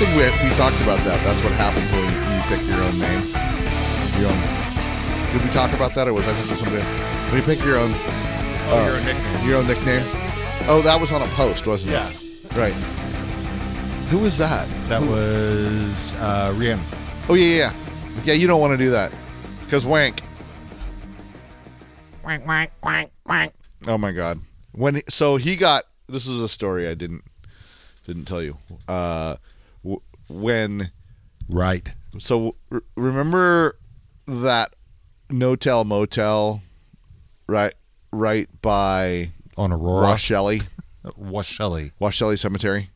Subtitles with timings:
[0.00, 0.24] what happens.
[0.24, 1.22] I think we we talked about that.
[1.24, 2.04] That's what happens when
[2.34, 3.22] you pick your own name.
[4.20, 5.32] Your own.
[5.32, 6.82] Did we talk about that, or was I thinking somebody?
[7.30, 7.92] When you pick your own
[8.66, 9.46] Oh, your nickname.
[9.48, 10.02] your own nickname.
[10.66, 12.08] Oh, that was on a post, wasn't Yeah.
[12.08, 12.22] it?
[12.22, 12.58] Yeah.
[12.58, 12.72] Right.
[14.10, 14.68] Who was that?
[14.88, 16.80] That was uh, Rihanna.
[17.28, 17.72] Oh yeah, yeah, yeah.
[18.24, 19.12] Yeah, you don't want to do that
[19.64, 20.22] because wank.
[22.24, 23.52] Wank, wank, wank, wank.
[23.86, 24.40] Oh my god.
[24.72, 27.22] When so he got this is a story I didn't
[28.06, 28.56] didn't tell you.
[28.88, 29.38] Uh, w-
[30.28, 30.90] when
[31.48, 31.94] Right.
[32.18, 33.78] so r- remember
[34.26, 34.74] that
[35.30, 36.62] no-tell motel
[37.46, 37.74] right
[38.12, 40.06] right by On Aurora.
[40.08, 40.62] Washelli
[41.04, 41.92] Washelli.
[42.00, 42.90] Washelli Cemetery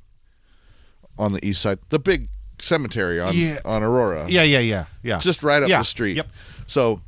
[1.18, 2.28] on the east side the big
[2.60, 3.58] cemetery on Yeah.
[3.64, 5.18] on Aurora Yeah, yeah, yeah, yeah.
[5.18, 6.28] just right up Yeah, the street Yep.
[6.66, 7.02] so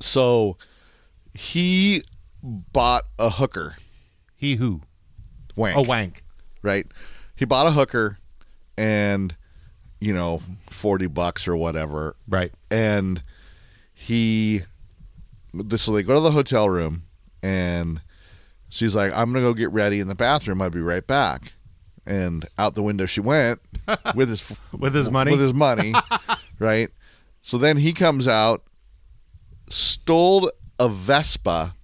[0.00, 0.56] so
[1.34, 2.02] he
[2.42, 3.76] bought a hooker
[4.36, 4.82] He who?
[5.56, 6.22] wank Oh, wank.
[6.62, 6.86] right?
[7.36, 8.18] He bought a hooker
[8.76, 9.34] and
[10.02, 12.16] you know, 40 bucks or whatever.
[12.28, 12.52] Right.
[12.70, 13.22] And
[13.94, 14.62] he
[15.76, 17.04] so they go to the hotel room
[17.42, 18.00] and
[18.68, 20.60] she's like, "I'm going to go get ready in the bathroom.
[20.60, 21.52] I'll be right back."
[22.04, 23.60] And out the window she went
[24.16, 24.42] with his
[24.76, 25.30] With his money?
[25.30, 25.92] With his money,
[26.58, 26.90] right?
[27.42, 28.64] So then he comes out
[29.68, 30.50] stole
[30.80, 31.74] a Vespa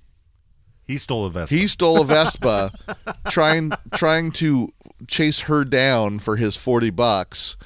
[0.86, 2.72] He stole a vespa he stole a Vespa,
[3.28, 4.72] trying trying to
[5.06, 7.56] chase her down for his forty bucks,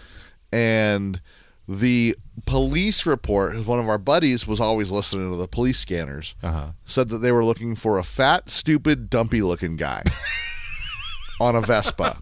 [0.53, 1.21] and
[1.69, 2.17] the
[2.47, 3.67] police report.
[3.67, 6.35] One of our buddies was always listening to the police scanners.
[6.43, 6.73] Uh-huh.
[6.85, 10.03] Said that they were looking for a fat, stupid, dumpy looking guy
[11.41, 12.17] on a Vespa,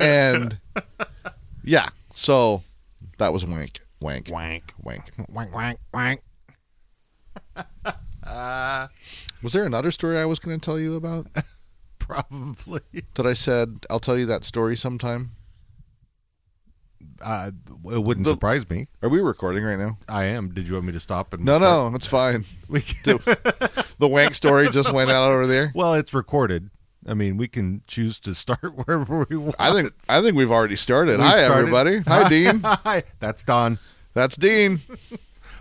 [0.00, 0.58] and
[1.64, 2.62] yeah, so
[3.18, 5.10] that was wank, wank, Wank, wank.
[5.28, 6.20] wank, wank, wank.
[9.42, 11.26] Was there another story I was going to tell you about?
[12.12, 12.80] Probably.
[13.14, 15.32] that I said I'll tell you that story sometime.
[17.24, 17.50] Uh,
[17.86, 18.86] it wouldn't The- surprise me.
[19.02, 19.96] Are we recording right now?
[20.08, 20.52] I am.
[20.54, 21.62] Did you want me to stop and No, start?
[21.62, 22.44] no, that's fine.
[22.68, 23.18] We can, do
[23.98, 25.72] The wank story just went out over there.
[25.74, 26.70] well, it's recorded.
[27.06, 29.56] I mean, we can choose to start wherever we want.
[29.58, 31.18] I think I think we've already started.
[31.18, 31.58] We've Hi started.
[31.74, 31.98] everybody.
[32.06, 32.60] Hi Dean.
[32.64, 33.78] Hi, that's Don.
[34.14, 34.80] That's Dean.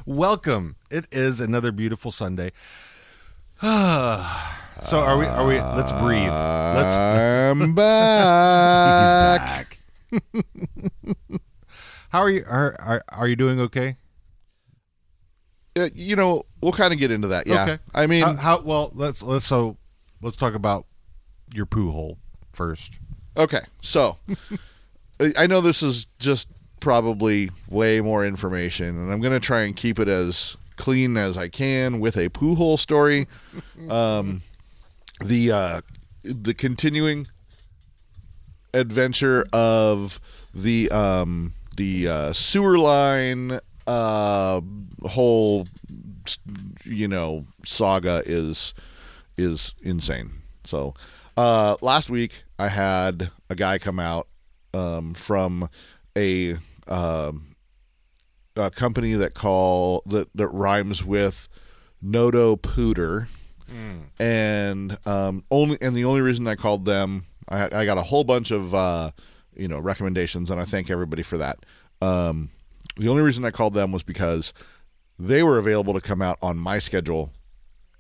[0.06, 0.76] Welcome.
[0.90, 2.52] It is another beautiful Sunday.
[4.82, 5.26] so are we?
[5.26, 5.60] Are we?
[5.62, 6.32] Let's breathe.
[6.32, 6.96] Let's.
[6.96, 9.78] I'm back.
[12.10, 12.44] How are you?
[12.48, 13.98] Are are, are you doing okay?
[15.78, 17.46] Uh, you know, we'll kind of get into that.
[17.46, 17.64] Yeah.
[17.64, 17.78] Okay.
[17.94, 18.62] I mean, how, how?
[18.62, 19.78] Well, let's let's so
[20.22, 20.88] let's talk about
[21.54, 22.18] your poo hole
[22.54, 23.00] first.
[23.38, 24.18] Okay, so
[25.22, 26.48] I- I know this is just
[26.80, 31.38] probably way more information, and I'm going to try and keep it as clean as
[31.38, 33.28] I can with a poo hole story.
[33.88, 34.42] Um,
[35.24, 35.82] the uh,
[36.24, 37.28] the continuing
[38.74, 40.20] adventure of
[40.56, 44.62] the um, the uh, sewer line uh,
[45.04, 45.68] whole
[46.84, 48.74] you know saga is
[49.38, 50.32] is insane.
[50.64, 50.96] So
[51.38, 54.28] uh, last week I had a guy come out
[54.74, 55.70] um, from
[56.18, 56.56] a
[56.88, 57.51] um,
[58.56, 61.48] a company that call that that rhymes with
[62.02, 63.28] Nodo Pooter,
[64.20, 68.24] and um, only and the only reason I called them, I, I got a whole
[68.24, 69.12] bunch of uh,
[69.56, 71.60] you know recommendations, and I thank everybody for that.
[72.02, 72.50] Um,
[72.98, 74.54] the only reason I called them was because
[75.20, 77.32] they were available to come out on my schedule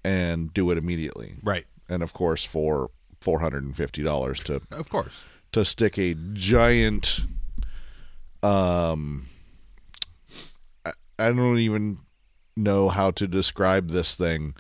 [0.03, 1.65] and do it immediately, Right.
[1.87, 2.89] and of course for
[3.21, 5.23] four hundred and fifty dollars to Of course.
[5.51, 7.21] to stick a giant
[8.43, 9.27] um
[11.27, 11.99] I, don't even
[12.55, 14.55] know how to describe this thing.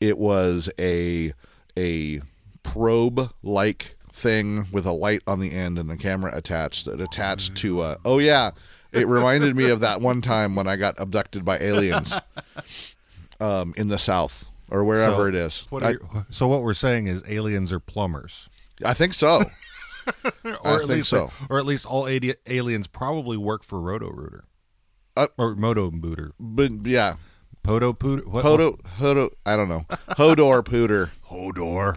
[0.00, 1.32] It was a
[1.76, 2.20] a
[2.62, 7.56] probe like thing with a light on the end and a camera attached that attached
[7.58, 8.50] to a oh yeah.
[8.90, 12.12] It reminded me of that one time when i got abducted by aliens
[13.40, 15.66] um in the south or wherever So, it is.
[15.70, 18.48] What I, you- so what we're saying is aliens are plumbers,
[18.84, 19.42] I think so.
[20.42, 21.30] Or I at think least, so.
[21.50, 24.44] or at least all ali- aliens probably work for Roto Rooter
[25.18, 27.14] Uh, or Moto Booter, but yeah
[27.68, 28.44] Poto Pooter, what?
[28.46, 29.84] Hodo, Hodo, I don't know.
[30.16, 31.10] Hodor Pooter.
[31.26, 31.96] Hodor.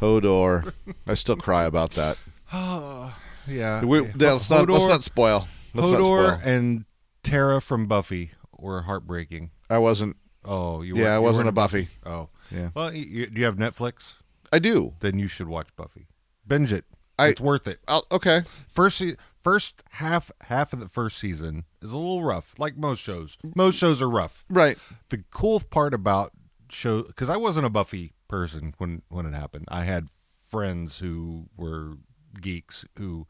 [0.00, 0.72] Hodor.
[1.06, 2.18] I still cry about that.
[3.46, 3.84] Yeah.
[3.84, 4.32] We, yeah.
[4.34, 5.48] let's, not, let's not spoil.
[5.74, 6.48] Let's not Hodor spoil.
[6.48, 6.84] and
[7.24, 9.50] Tara from Buffy were heartbreaking.
[9.68, 10.16] I wasn't.
[10.44, 11.88] Oh, you Yeah, I you wasn't a Buffy.
[12.06, 12.68] Oh, Yeah.
[12.74, 14.18] Well, you, do you have Netflix?
[14.52, 14.94] I do.
[15.00, 16.06] Then you should watch Buffy.
[16.46, 16.84] Binge it.
[17.18, 17.80] I- it's worth it.
[17.88, 18.42] I'll, okay.
[18.68, 19.02] First,
[19.42, 23.36] first half half of the first season is a little rough, like most shows.
[23.54, 24.44] Most shows are rough.
[24.48, 24.78] Right.
[25.08, 26.32] The cool part about
[26.70, 29.66] show because I wasn't a Buffy person when when it happened.
[29.68, 30.08] I had
[30.48, 31.94] friends who were
[32.40, 33.26] geeks who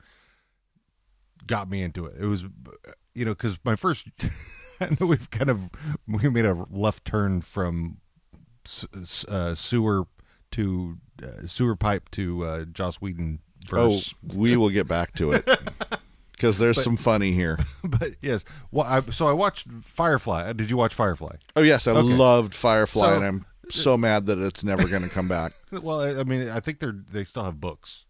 [1.47, 2.15] got me into it.
[2.21, 2.45] It was,
[3.15, 4.09] you know, because my first,
[4.81, 5.71] I know we've kind of
[6.07, 7.99] we made a left turn from
[8.67, 10.05] s- s- uh, sewer
[10.53, 13.41] to uh, sewer pipe to uh, Joss Whedon
[13.73, 15.49] Oh, we will get back to it
[16.41, 17.59] because there's some funny here.
[17.85, 20.55] but yes, well, I, so I watched Firefly.
[20.55, 21.37] Did you watch Firefly?
[21.55, 22.03] Oh yes, I Okay.
[22.03, 25.53] loved Firefly, So- and I'm so mad that it's never going to come back.
[25.71, 28.07] Well, I, I mean, I think they're they still have books.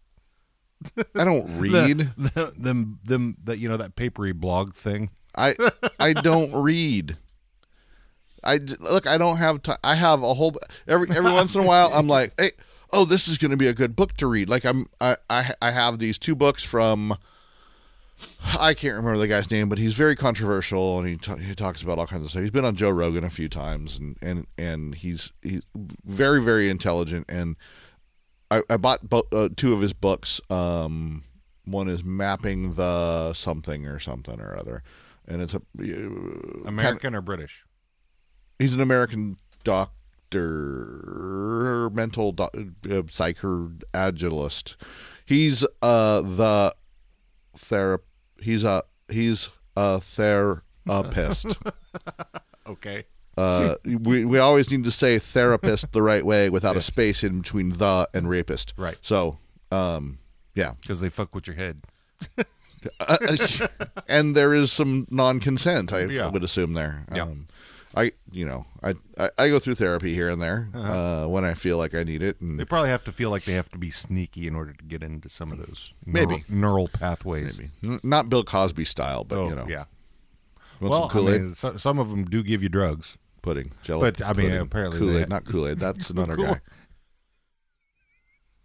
[1.15, 2.09] I don't read.
[2.17, 5.11] The, them them that you know that papery blog thing.
[5.35, 5.53] I
[5.99, 7.17] I don't read.
[8.43, 9.05] I look.
[9.05, 9.77] I don't have time.
[9.83, 10.55] I have a whole
[10.87, 11.91] every every once in a while.
[11.93, 12.53] I'm like, hey,
[12.91, 14.49] oh, this is going to be a good book to read.
[14.49, 17.15] Like I'm I I, I have these two books from.
[18.59, 21.81] I can't remember the guy's name, but he's very controversial, and he ta he talks
[21.81, 22.41] about all kinds of stuff.
[22.41, 25.61] He's been on Joe Rogan a few times, and and and he's he's
[26.05, 27.25] very very intelligent.
[27.29, 27.55] And
[28.49, 30.41] I, I bought bo- uh, two of his books.
[30.49, 31.23] Um,
[31.65, 34.83] one is mapping the something or something or other,
[35.27, 37.65] and it's a uh, American or British?
[38.61, 39.89] he's an American doctor,
[41.91, 44.75] mental doc, uh, psychoagilist.
[45.25, 46.75] He's uh the
[47.57, 48.01] therap.
[48.41, 51.45] He's a he's a therapist.
[52.67, 53.03] Okay.
[53.37, 57.39] uh, we we always need to say therapist the right way without a space in
[57.41, 58.73] between the and rapist.
[58.77, 58.97] Right.
[59.01, 59.39] So,
[59.71, 60.19] um,
[60.55, 61.81] yeah, Because they fuck with your head.
[62.99, 63.17] Uh,
[64.07, 65.91] and there is some non-consent.
[65.91, 66.29] I Yeah.
[66.29, 67.03] would assume there.
[67.13, 67.23] Yeah.
[67.23, 67.47] Um,
[67.95, 71.53] I you know I, I I go through therapy here and there uh when I
[71.55, 72.37] feel like I need it.
[72.41, 75.03] They probably have to feel like they have to be sneaky in order to get
[75.03, 76.45] into some of those Maybe.
[76.47, 77.57] neural, neural pathways.
[77.59, 79.85] maybe N- not Bill Cosby style, but Oh, you know, yeah.
[80.79, 83.17] Well, some I mean, so, some of them do give you drugs.
[83.41, 84.09] pudding, jelly.
[84.09, 85.77] but, I mean, pudding, apparently Kool they- Aid, not Kool Aid.
[85.79, 86.59] That's another guy.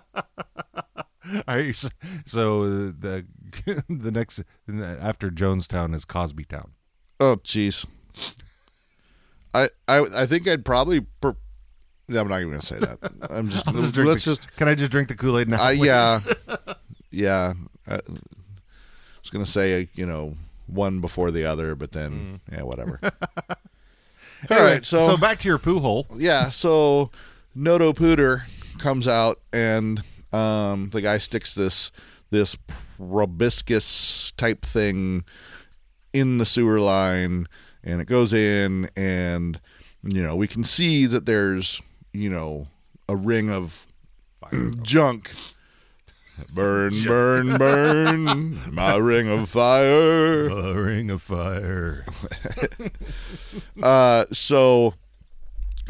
[1.47, 1.89] All right, so,
[2.25, 3.25] so the
[3.89, 6.71] the next after Jonestown is Cosby Town.
[7.19, 7.85] Oh, jeez.
[9.63, 11.01] I, I I think I'd probably.
[11.21, 11.35] Per-
[12.07, 12.97] No, I'm not even gonna say that.
[13.29, 13.65] I'm just.
[13.67, 14.55] Just drink let's the- just.
[14.57, 15.63] Can I just drink the Kool Aid now?
[15.65, 16.17] Uh, yeah,
[17.11, 17.53] yeah.
[17.87, 17.99] I
[19.21, 20.35] was gonna say you know
[20.67, 22.99] one before the other, but then yeah, whatever.
[24.51, 26.05] All Anyway, right, so, so back to your poo hole.
[26.15, 27.09] yeah, so
[27.55, 28.43] Noto Pooter
[28.77, 31.91] comes out and um, the guy sticks this
[32.29, 32.55] this
[32.97, 35.23] proboscis type thing
[36.13, 37.47] in the sewer line
[37.83, 39.59] and it goes in and
[40.03, 41.81] you know we can see that there's
[42.13, 42.67] you know
[43.09, 43.85] a ring of
[44.81, 45.31] junk.
[46.53, 48.73] Burn burn burn.
[48.73, 50.47] My ring of fire.
[50.47, 52.05] A ring of fire.
[53.81, 54.93] uh so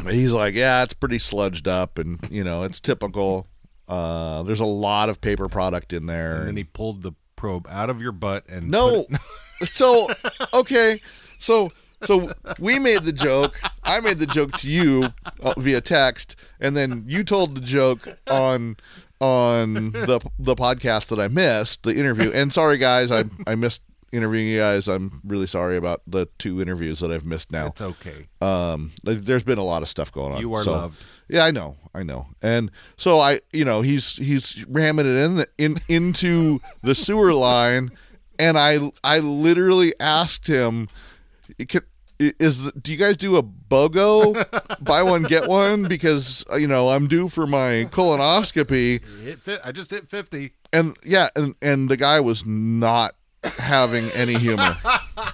[0.08, 3.46] he's like yeah it's pretty sludged up and you know it's typical.
[3.88, 6.36] Uh there's a lot of paper product in there.
[6.38, 9.06] And then he pulled the probe out of your butt and no.
[9.10, 10.08] it- so
[10.54, 10.98] okay.
[11.38, 11.68] So
[12.02, 12.28] so
[12.58, 13.60] we made the joke.
[13.84, 15.02] I made the joke to you
[15.40, 18.76] uh, via text and then you told the joke on
[19.20, 22.30] on the the podcast that i missed the interview.
[22.32, 24.88] And sorry guys i i missed interviewing you guys.
[24.88, 27.66] I'm really sorry about the two interviews that i've missed now.
[27.66, 28.26] It's okay.
[28.40, 30.40] um there's been a lot of stuff going on.
[30.40, 31.02] You are So- loved.
[31.28, 31.76] yeah i know.
[31.94, 32.26] I know.
[32.42, 37.32] And so i you know he's he's ramming it in the, in into the sewer
[37.34, 37.90] line
[38.38, 40.88] and i i literally asked him
[41.68, 41.82] "Can-
[42.20, 44.34] is do you guys do a bogo
[44.84, 49.70] buy one get one because uh, you know i'm due for my colonoscopy Hit I
[49.70, 50.50] just hit fifty.
[50.72, 53.14] and yeah and and the guy was not
[53.44, 54.76] having any humor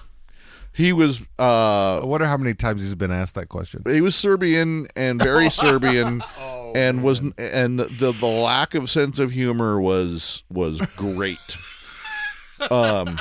[0.75, 3.83] he was uh I wonder how many times he's been asked that question.
[3.87, 6.21] he was Serbian and very Serbian,
[6.75, 11.39] and was and the the lack of sense of humor was was great.
[12.71, 13.19] Um,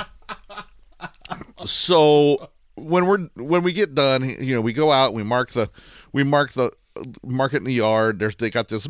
[1.64, 5.70] so when we're when we get done, you know, we go out, we mark the
[6.12, 6.70] we mark the
[7.24, 8.18] mark it in the yard.
[8.18, 8.86] There's they got this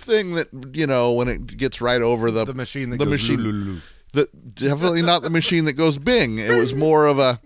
[0.00, 3.10] thing that you know when it gets right over the The machine that the goes
[3.12, 3.80] machine loo-loo-loo.
[4.12, 6.38] the definitely not the machine that goes Bing.
[6.38, 7.40] It was more of a,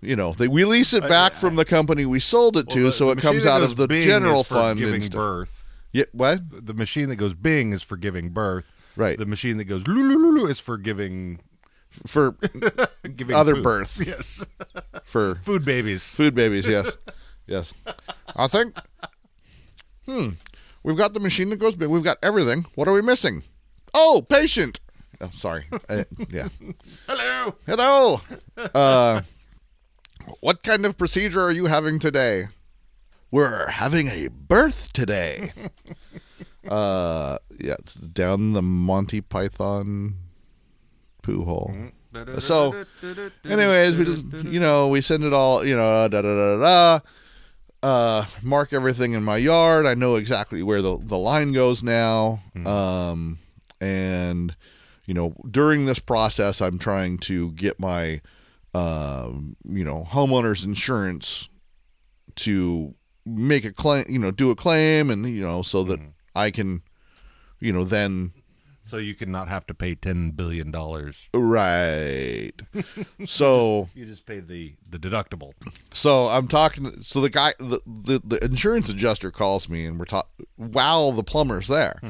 [0.00, 2.86] you know, they, we lease it back from the company we sold it to, Well,
[2.86, 4.78] the- so it comes out of the Bing general is for fund.
[4.78, 5.66] giving birth.
[5.92, 6.40] Yeah, what?
[6.66, 8.92] The machine that goes Bing is for giving birth.
[8.96, 9.16] Right.
[9.18, 11.40] The machine that goes loo loo loo is for giving
[12.06, 12.36] For
[13.16, 13.62] giving other food.
[13.64, 14.46] birth, Yes.
[15.04, 16.12] for Food babies.
[16.14, 16.68] food babies.
[16.68, 16.92] Yes,
[17.46, 17.72] yes.
[18.36, 18.76] I think.
[20.06, 20.30] Hmm.
[20.82, 21.88] We've got the machine that goes big.
[21.88, 22.66] We've got everything.
[22.74, 23.42] What are we missing?
[23.94, 24.80] Oh, patient.
[25.20, 25.64] Oh, sorry.
[25.88, 26.48] Uh, yeah.
[27.08, 27.54] Hello.
[27.66, 28.20] Hello.
[28.74, 29.22] Uh,
[30.40, 32.44] what kind of procedure are you having today?
[33.30, 35.52] We're having a birth today.
[36.68, 37.76] uh, yeah,
[38.12, 40.14] down the Monty Python
[41.28, 41.74] poo hole.
[42.40, 42.84] So,
[43.44, 46.60] anyways, we just you know we send it all you know da da da da.
[46.60, 47.00] da.
[47.80, 49.86] Uh mark everything in my yard.
[49.86, 52.42] I know exactly where the, the line goes now.
[52.66, 53.38] Um
[53.80, 54.56] and
[55.06, 58.20] you know during this process i'm trying to get my
[58.74, 61.48] um you know homeowners insurance
[62.36, 62.94] to
[63.24, 65.98] make a claim you know do a claim and you know so that
[66.34, 66.82] i can
[67.60, 68.32] you know then
[68.88, 71.28] so you can not have to pay ten billion dollars.
[71.34, 72.52] right
[73.26, 75.52] so You just pay the the deductible.
[75.92, 77.02] So I'm talking.
[77.02, 81.22] So the guy, the the, the insurance adjuster calls me, and we're talking while the
[81.24, 82.00] plumber's there,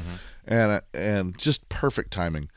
[0.47, 2.49] and and just perfect timing,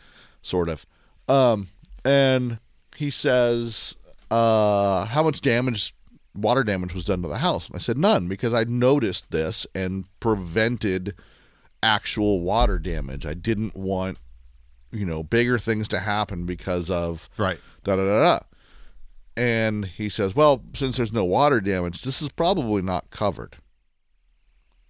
[0.42, 0.86] sort of.
[1.28, 1.70] Um,
[2.06, 2.60] and
[2.98, 3.96] he says,
[4.30, 5.94] uh, "How much damage,
[6.36, 10.06] water damage, was done to the house?" I said, "None," because I noticed this and
[10.20, 11.16] prevented
[11.84, 13.26] actual water damage.
[13.26, 14.18] I didn't want,
[14.92, 17.60] you know, bigger things to happen because of Right.
[17.84, 18.40] da da da da.
[19.38, 23.58] And he says, "Well, since there's no water damage, this is probably not covered."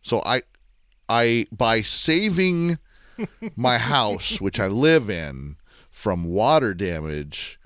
[0.02, 0.42] So I,
[1.08, 2.80] I by saving
[3.56, 5.58] my house, which I live in,
[5.92, 7.60] from water damage,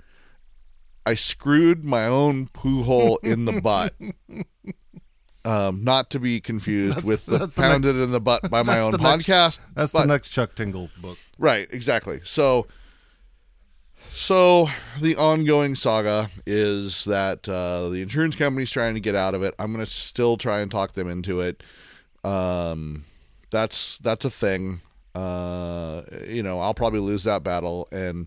[1.06, 3.94] I screwed my own poo hole in the butt.
[5.46, 8.62] Um, not to be confused That's- with the that's the pounded in the butt by
[8.64, 9.58] my own the next- podcast.
[9.74, 11.16] That's but- the next Chuck Tingle book.
[11.38, 12.20] Right, exactly.
[12.24, 12.66] So
[14.10, 14.68] so
[15.00, 19.54] the ongoing saga is that uh, the insurance company's trying to get out of it.
[19.58, 21.62] I'm going to still try and talk them into it.
[22.24, 23.04] Um,
[23.50, 24.80] that's that's a thing.
[25.14, 27.88] Uh, you know, I'll probably lose that battle.
[27.92, 28.26] And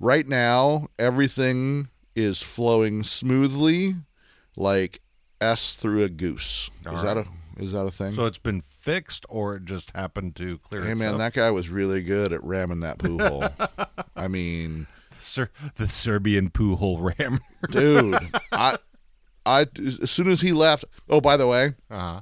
[0.00, 3.94] right now, everything is flowing smoothly,
[4.56, 5.00] like
[5.40, 6.70] S through a goose.
[6.86, 7.26] All is that a
[7.58, 8.12] is that a thing?
[8.12, 11.68] So it's been fixed, or it just happened to clear Hey man, that guy was
[11.68, 13.44] really good at ramming that poo hole.
[14.16, 17.40] I mean, Ser- the Serbian poo hole ram.
[17.70, 18.14] dude,
[18.52, 18.76] I,
[19.44, 20.84] I as soon as he left.
[21.08, 22.20] Oh, by the way, uh-huh.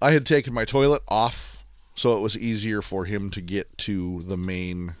[0.00, 1.64] I had taken my toilet off,
[1.94, 4.94] so it was easier for him to get to the main,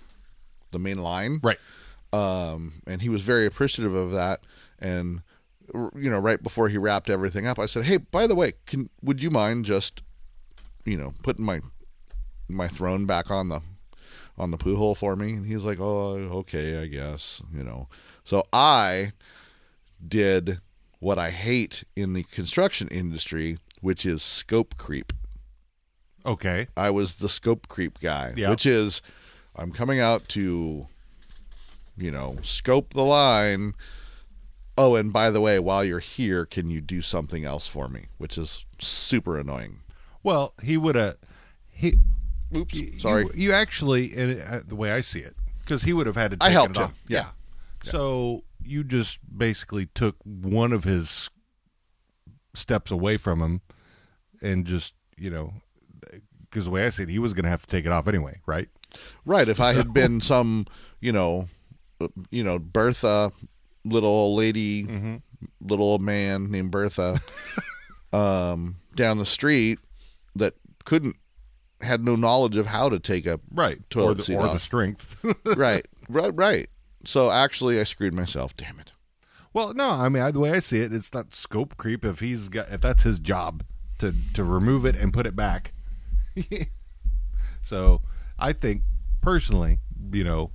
[0.70, 1.40] the main line.
[1.42, 1.58] Right.
[2.12, 4.40] Um, and he was very appreciative of that.
[4.78, 5.22] And
[5.74, 8.88] you know, right before he wrapped everything up, I said, "Hey, by the way, can
[9.02, 10.02] would you mind just,
[10.84, 11.60] you know, putting my
[12.48, 13.60] my throne back on the
[14.38, 17.64] on the poo hole for me?" And he was like, "Oh, okay, I guess." You
[17.64, 17.88] know,
[18.24, 19.12] so I
[20.06, 20.60] did
[21.00, 25.12] what I hate in the construction industry, which is scope creep.
[26.26, 26.66] Okay.
[26.76, 28.50] I was the scope creep guy, Yeah.
[28.50, 29.00] which is
[29.56, 30.86] I'm coming out to,
[31.96, 33.74] you know, scope the line.
[34.78, 38.06] Oh, and by the way, while you're here, can you do something else for me?
[38.18, 39.80] Which is super annoying.
[40.22, 41.16] Well, he would have.
[41.68, 41.94] He.
[42.56, 43.24] Oops, you- sorry.
[43.24, 46.30] You, you actually, and uh, the way I see it, because he would have had
[46.30, 46.38] to.
[46.40, 46.94] I helped it him, off.
[47.08, 47.26] yeah.
[47.82, 51.28] So you just basically took one of his
[52.54, 53.60] steps away from him,
[54.42, 55.52] and just you know,
[56.48, 58.08] because the way I see it, he was going to have to take it off
[58.08, 58.68] anyway, right?
[59.24, 59.48] Right.
[59.48, 60.66] If I had been some,
[61.00, 61.48] you know,
[62.00, 63.32] uh, you know, Bertha,
[63.88, 65.16] little old lady, Mm-hmm.
[65.60, 67.20] little old man named Bertha,
[68.12, 69.78] um, down the street
[70.36, 70.54] that
[70.84, 71.16] couldn't
[71.80, 73.78] had no knowledge of how to take a Right.
[73.90, 75.16] Toilet or the, seat or the strength.
[75.56, 76.68] right, right, right.
[77.04, 78.56] So actually, I screwed myself.
[78.56, 78.92] Damn it.
[79.54, 82.20] Well, no, I mean I, the way I see it, it's not scope creep if
[82.20, 83.62] he's got if that's his job
[83.98, 85.72] to to remove it and put it back.
[87.62, 88.00] so
[88.38, 88.82] I think
[89.20, 89.78] personally,
[90.12, 90.50] you know,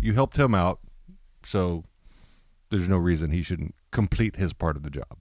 [0.00, 0.80] you helped him out,
[1.42, 1.84] so
[2.70, 5.18] there's no reason he shouldn't complete his part of the job.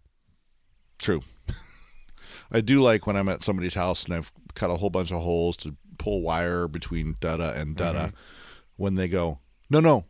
[0.99, 1.21] True.
[2.51, 5.21] I do like when I'm at somebody's house and I've cut a whole bunch of
[5.21, 7.99] holes to pull wire between dada and dada.
[7.99, 8.15] Mm-hmm.
[8.77, 9.39] When they go,
[9.69, 10.05] no, no,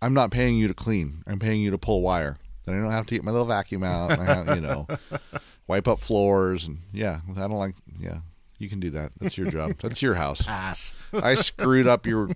[0.00, 1.22] I'm not paying you to clean.
[1.26, 2.38] I'm paying you to pull wire.
[2.64, 4.12] Then I don't have to get my little vacuum out.
[4.12, 4.86] And I have, you know,
[5.66, 7.74] wipe up floors and yeah, I don't like.
[7.98, 8.18] Yeah,
[8.58, 9.12] you can do that.
[9.20, 9.74] That's your job.
[9.82, 10.42] That's your house.
[10.46, 10.94] Pass.
[11.12, 12.30] I screwed up your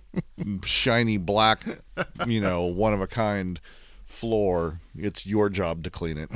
[0.63, 1.63] shiny black,
[2.27, 3.59] you know, one of a kind
[4.19, 4.81] floor.
[4.97, 6.29] It's your job to clean it.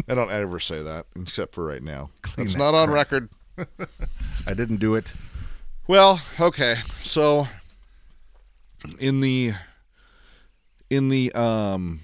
[0.08, 2.10] I don't ever say that, except for right now.
[2.22, 3.12] Clean it's not on crap.
[3.12, 3.28] record.
[4.46, 5.14] I didn't do it.
[5.86, 6.76] Well, okay.
[7.04, 7.46] So
[8.98, 9.52] in the
[10.88, 12.00] in the um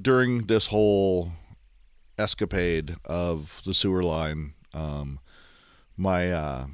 [0.00, 1.32] during this whole
[2.18, 5.20] escapade of the sewer line, um
[5.96, 6.66] my uh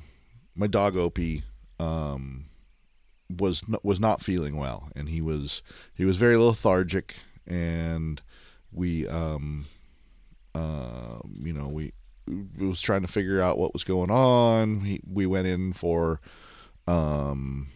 [0.54, 1.42] my dog Opie
[1.78, 2.47] um
[3.36, 5.62] was was not feeling well and he was
[5.94, 7.16] he was very lethargic
[7.46, 8.22] and
[8.72, 9.66] we um
[10.54, 11.92] uh you know we
[12.58, 14.80] was trying to figure out what was going on.
[14.80, 16.20] He, we went in for
[16.86, 17.68] um,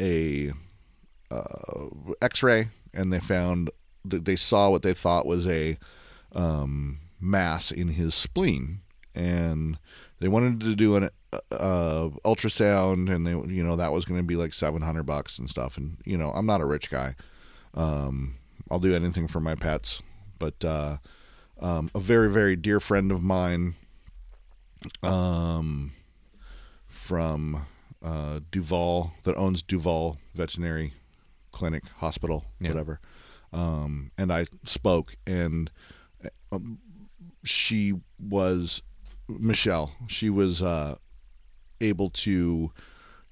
[0.00, 0.52] a
[1.30, 1.86] uh,
[2.22, 3.70] X-ray, and they found
[4.04, 5.78] they saw what they thought was a
[6.32, 8.80] um, mass in his spleen,
[9.14, 9.78] and
[10.20, 11.10] they wanted to do an
[11.50, 15.38] uh, ultrasound, and they you know that was going to be like seven hundred bucks
[15.38, 15.76] and stuff.
[15.76, 17.14] And you know I'm not a rich guy.
[17.74, 18.36] Um,
[18.70, 20.02] I'll do anything for my pets,
[20.38, 20.96] but uh,
[21.60, 23.74] um, a very very dear friend of mine
[25.02, 25.92] um,
[26.86, 27.66] from
[28.02, 30.92] uh, Duvall that owns Duvall Veterinary
[31.52, 32.70] Clinic Hospital, Yeah.
[32.70, 33.00] whatever.
[33.52, 35.70] Um, and I spoke, and
[36.52, 36.78] um,
[37.44, 38.82] she was
[39.28, 39.92] Michelle.
[40.08, 40.96] She was uh,
[41.80, 42.72] able to,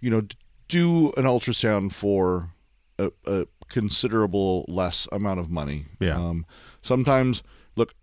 [0.00, 0.22] you know,
[0.68, 2.50] do an ultrasound for
[2.98, 5.86] a, a considerable less amount of money.
[6.00, 6.16] Yeah.
[6.16, 6.46] Um,
[6.82, 7.42] sometimes,
[7.76, 7.94] look,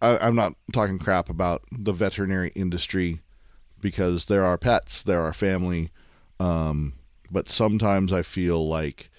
[0.00, 3.20] I, I'm not talking crap about the veterinary industry
[3.80, 5.90] because there are pets, there are family,
[6.40, 6.94] um,
[7.30, 9.10] but sometimes I feel like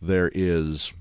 [0.00, 0.92] there is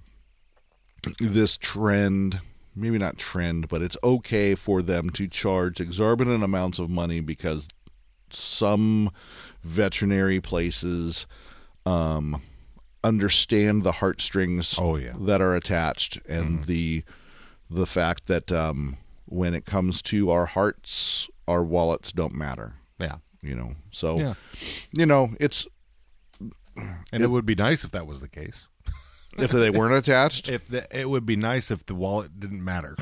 [1.19, 2.39] this trend
[2.75, 7.67] maybe not trend but it's okay for them to charge exorbitant amounts of money because
[8.33, 9.11] some
[9.63, 11.27] veterinary places
[11.85, 12.41] um,
[13.03, 15.09] understand the heartstrings Oh, yeah.
[15.09, 15.25] Mm-hmm.
[15.27, 17.03] that are attached and the
[17.69, 23.15] the fact that um, when it comes to our hearts our wallets don't matter Yeah.
[23.41, 24.33] you know so Yeah.
[24.97, 25.65] you know it's
[27.11, 28.67] And it would be nice if that was the case.
[29.38, 32.96] if they weren't attached If the, it would be nice if the wallet didn't matter.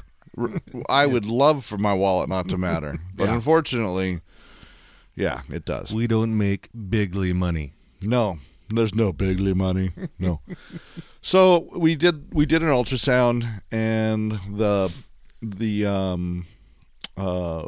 [0.88, 3.36] I would love for my wallet not to matter, but Yeah.
[3.36, 4.22] unfortunately,
[5.16, 5.94] yeah, it does.
[5.94, 7.74] We don't make bigly money.
[8.02, 9.92] No, there's no bigly money.
[10.18, 10.42] No.
[11.22, 14.94] so we did we did an ultrasound, and the
[15.42, 16.46] the um
[17.18, 17.68] uh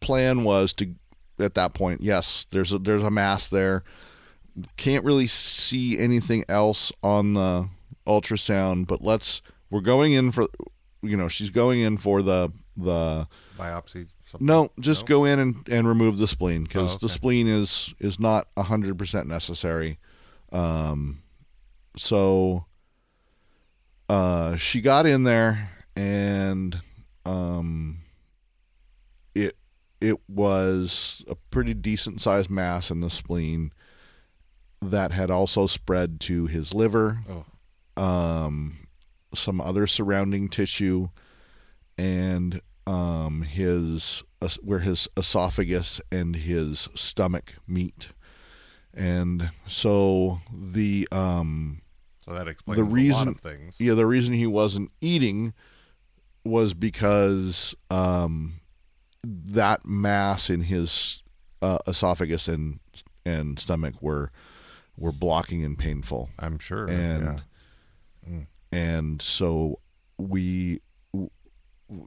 [0.00, 0.94] plan was to
[1.38, 3.82] at that point, yes, there's a there's a mass there.
[4.76, 7.68] Can't really see anything else on the
[8.06, 10.46] ultrasound, but let's we're going in for
[11.02, 13.26] you know she's going in for the the
[13.62, 14.12] Biopsy.
[14.24, 14.46] Something.
[14.46, 15.06] no, just No?
[15.06, 18.98] go in and, and remove the spleen because Oh, the spleen is is not hundred
[18.98, 19.98] percent necessary.
[20.52, 21.22] Um,
[21.96, 22.66] so
[24.08, 26.80] uh, she got in there and
[27.24, 27.98] um,
[29.34, 29.56] it
[30.00, 33.72] it was a pretty decent sized mass in the spleen
[34.80, 37.20] that had also spread to his liver,
[37.96, 38.02] Oh.
[38.02, 38.88] um,
[39.32, 41.08] some other surrounding tissue,
[41.96, 48.08] and um, his es- where his esophagus and his stomach meet.
[48.94, 51.80] And so the um,
[52.20, 53.76] So that explains the a lot reason of things.
[53.80, 55.54] yeah the reason he wasn't eating
[56.44, 58.54] was because um,
[59.24, 61.22] that mass in his
[61.62, 62.80] uh, esophagus and
[63.24, 64.30] and stomach were
[64.98, 66.86] were blocking and painful I'm sure.
[66.88, 67.42] and
[68.28, 68.40] yeah.
[68.72, 69.78] and so
[70.18, 70.80] we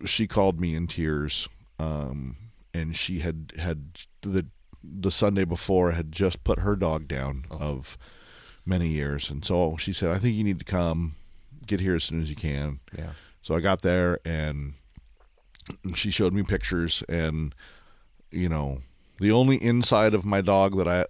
[0.05, 1.47] she called me in tears
[1.79, 2.35] um
[2.73, 4.45] and she had had the
[4.83, 7.57] the Sunday before had just put her dog down Oh.
[7.59, 7.97] of
[8.65, 11.15] many years and so she said I think you need to come
[11.67, 13.11] get here as soon as you can yeah.
[13.41, 14.73] so I got there and
[15.95, 17.53] she showed me pictures and
[18.31, 18.81] you know
[19.19, 21.05] the only inside of my dog that I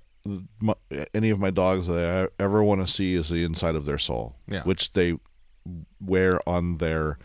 [0.60, 0.74] my,
[1.14, 4.00] any of my dogs that I ever want to see is the inside of their
[4.00, 4.64] soul, Yeah.
[4.64, 5.20] which they
[6.04, 7.20] wear on their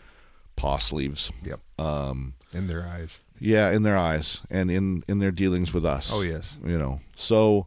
[0.60, 1.30] paw sleeves.
[1.42, 1.60] Yep.
[1.78, 3.20] Um, In their eyes.
[3.38, 6.10] yeah, in their eyes and in in their dealings with us.
[6.12, 6.58] Oh yes.
[6.64, 7.00] you know.
[7.16, 7.66] So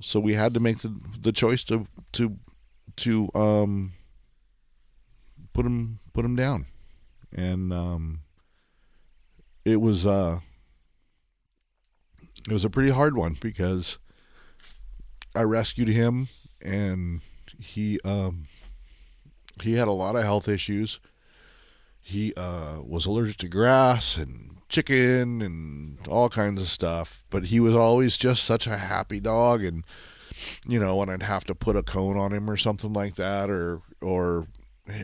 [0.00, 2.38] so we had to make the the choice to to
[2.96, 3.92] to um
[5.52, 6.66] put him put him down.
[7.34, 8.20] And um
[9.64, 10.40] it was uh
[12.48, 13.98] it was a pretty hard one because
[15.34, 16.28] I rescued him
[16.62, 17.20] and
[17.58, 18.46] he um
[19.62, 20.98] he had a lot of health issues.
[22.00, 27.60] He uh was allergic to grass and chicken and all kinds of stuff, but he
[27.60, 29.84] was always just such a happy dog and
[30.66, 33.50] you know, when I'd have to put a cone on him or something like that
[33.50, 34.46] or or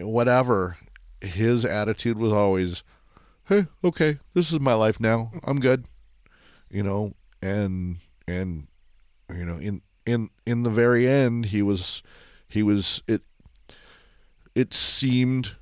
[0.00, 0.76] whatever,
[1.20, 2.82] his attitude was always,
[3.44, 5.32] "Hey, okay, this is my life now.
[5.44, 5.86] I'm good."
[6.70, 8.66] You know, and and
[9.34, 12.02] you know, in in in the very end, he was
[12.48, 13.22] he was it
[14.54, 15.56] it seemed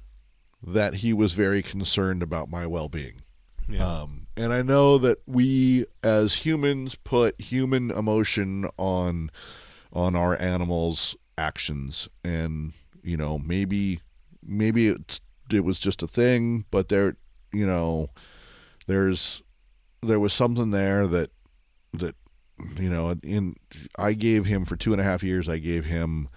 [0.67, 3.23] that he was very concerned about my well-being.
[3.69, 3.87] Yeah.
[3.87, 9.31] Um, and I know that we as humans put human emotion on
[9.93, 12.73] on our animals' actions, and
[13.03, 14.01] you know maybe
[14.43, 17.17] maybe it's, it was just a thing, but there
[17.53, 18.11] you know
[18.87, 19.43] there's
[20.03, 21.31] there was something there that
[21.95, 22.17] that
[22.77, 23.57] you know in
[23.97, 25.49] I gave him for two and a half years.
[25.49, 26.29] I gave him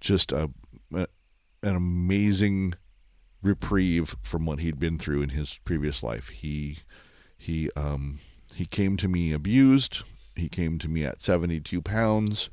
[0.00, 0.50] just a,
[0.94, 1.06] a
[1.62, 2.74] an amazing
[3.42, 6.28] reprieve from what he'd been through in his previous life.
[6.28, 6.78] He
[7.36, 8.20] he um
[8.54, 10.02] he came to me abused.
[10.36, 12.50] He came to me at 72 pounds.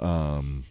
[0.00, 0.64] Um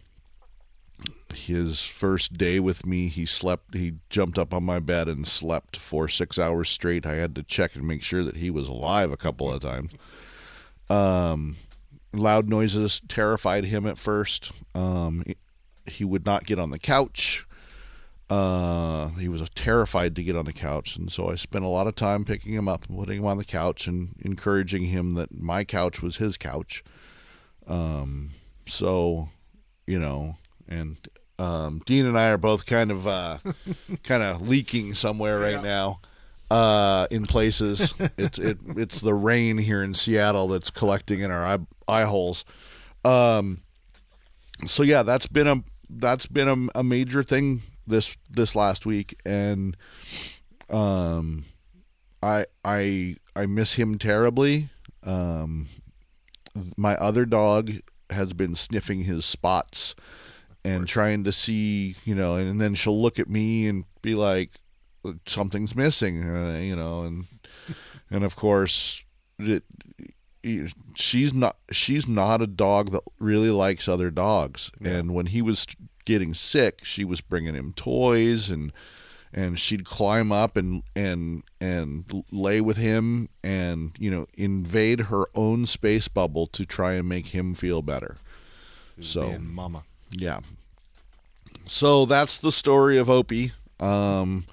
[1.34, 5.76] his first day with me, he slept he jumped up on my bed and slept
[5.76, 7.06] for 6 hours straight.
[7.06, 9.92] I had to check and make sure that he was alive a couple of times.
[10.90, 11.56] Um
[12.12, 14.52] loud noises terrified him at first.
[14.74, 15.24] Um
[15.88, 17.45] he would not get on the couch
[18.28, 21.86] uh, he was terrified to get on the couch, and so I spent a lot
[21.86, 25.32] of time picking him up and putting him on the couch and encouraging him that
[25.32, 26.82] my couch was his couch.
[27.68, 28.30] Um,
[28.66, 29.28] so,
[29.86, 30.36] you know,
[30.68, 30.96] and
[31.38, 33.38] um, Dean and I are both kind of uh,
[34.02, 36.00] kind of leaking somewhere right now
[36.50, 37.94] uh, in places.
[38.18, 42.44] it's it it's the rain here in Seattle that's collecting in our eye, eye holes.
[43.04, 43.62] Um,
[44.66, 49.20] so yeah, that's been a that's been a, a major thing this this last week,
[49.24, 49.76] and
[50.70, 51.44] um,
[52.22, 54.70] I I I miss him terribly.
[55.04, 55.68] Um,
[56.76, 57.72] my other dog
[58.10, 59.94] has been sniffing his spots
[60.64, 64.50] and trying to see, you know, and, then she'll look at me and be like,
[65.26, 67.24] something's missing, uh, you know, and
[68.10, 69.04] and of course,
[69.38, 69.62] it,
[70.94, 74.70] she's not she's not a dog that really likes other dogs.
[74.80, 74.92] Yeah.
[74.92, 75.66] And when he was
[76.06, 78.72] getting sick, she was bringing him toys and
[79.32, 85.26] and she'd climb up and and and lay with him and you know invade her
[85.34, 88.16] own space bubble to try and make him feel better.
[89.00, 89.84] So mama.
[90.10, 90.40] yeah.
[91.66, 93.52] So that's the story of Opie.
[93.78, 94.46] Um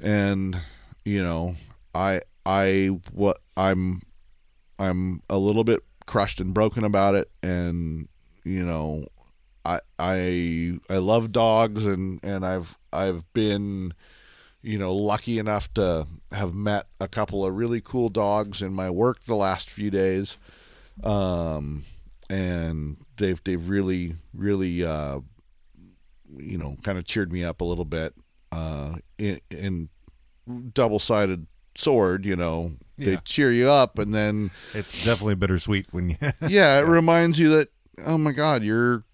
[0.00, 0.58] and
[1.04, 1.56] you know,
[1.94, 4.00] I I what I'm
[4.78, 8.08] I'm a little bit crushed and broken about it and
[8.44, 9.04] you know,
[9.64, 13.92] I I I love dogs and and I've I've been
[14.62, 18.90] you know lucky enough to have met a couple of really cool dogs in my
[18.90, 20.36] work the last few days
[21.04, 21.84] um
[22.28, 25.18] and they've they've really really uh
[26.36, 28.14] you know kind of cheered me up a little bit
[28.52, 29.88] uh in, in
[30.74, 33.20] double-sided sword you know they Yeah.
[33.24, 36.16] cheer you up and then It's definitely bittersweet when you.
[36.48, 37.68] yeah it reminds you that
[38.04, 39.04] oh my god your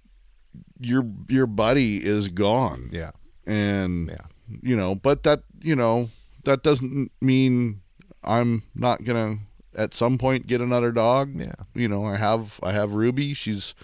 [0.81, 3.11] your your buddy is gone yeah.
[3.47, 4.27] and Yeah.
[4.63, 6.11] you know but that you know
[6.45, 7.81] that doesn't mean
[8.23, 9.39] i'm not gonna
[9.75, 11.53] at some point get another dog Yeah.
[11.75, 13.75] you know i have i have ruby she's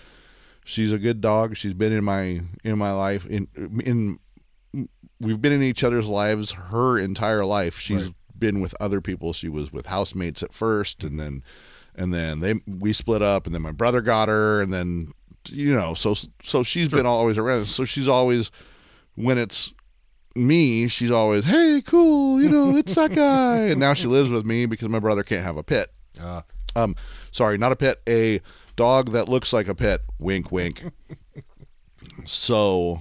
[0.65, 3.49] she's a good dog she's been in my in my life in
[3.85, 4.19] in
[5.21, 8.15] we've been in each other's lives her entire life She's Right.
[8.39, 11.43] been with other people she was with housemates at first and then
[11.95, 15.13] and then they we split up and then my brother got her and then
[15.47, 17.65] you know so so she's been always around.
[17.67, 18.51] So she's always
[19.15, 19.73] when it's
[20.35, 23.59] me she's always hey cool you know it's that guy.
[23.67, 26.43] And now she lives with me because my brother can't have a pit Uh,
[26.75, 26.97] um
[27.33, 28.41] sorry not a pit a
[28.77, 30.85] dog that looks like a pit wink wink.
[32.27, 33.01] So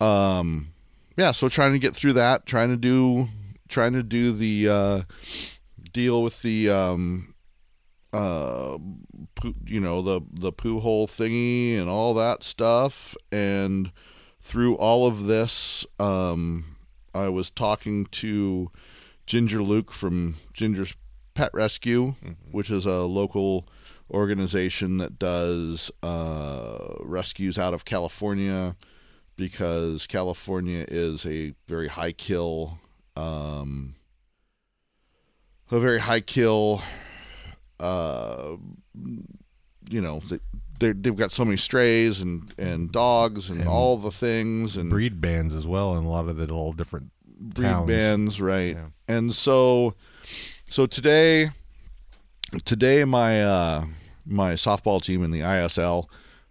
[0.00, 0.72] um
[1.16, 3.28] yeah so trying to get through that trying to do
[3.68, 5.02] trying to do the uh
[5.92, 7.34] deal with the um
[8.12, 8.78] uh
[9.66, 13.16] you know the the poo hole thingy and all that stuff.
[13.30, 13.92] And
[14.40, 16.76] through all of this um
[17.14, 18.70] I was talking to
[19.26, 20.94] Ginger Luke from Ginger's
[21.34, 22.14] Pet Rescue
[22.50, 23.68] which is a local
[24.10, 28.76] organization that does uh rescues out of California
[29.36, 32.78] because California is a very high kill
[33.16, 33.96] um
[35.70, 36.82] a very high kill
[37.80, 38.56] uh
[39.90, 40.38] you know they,
[40.80, 44.90] they they've got so many strays and and dogs and, And all the things and
[44.90, 47.86] breed bands as well in a lot of the little different breed towns.
[47.86, 48.86] bands right Yeah.
[49.08, 49.94] and so
[50.68, 51.50] so today
[52.64, 53.84] today my uh
[54.24, 56.06] my softball team in the ISL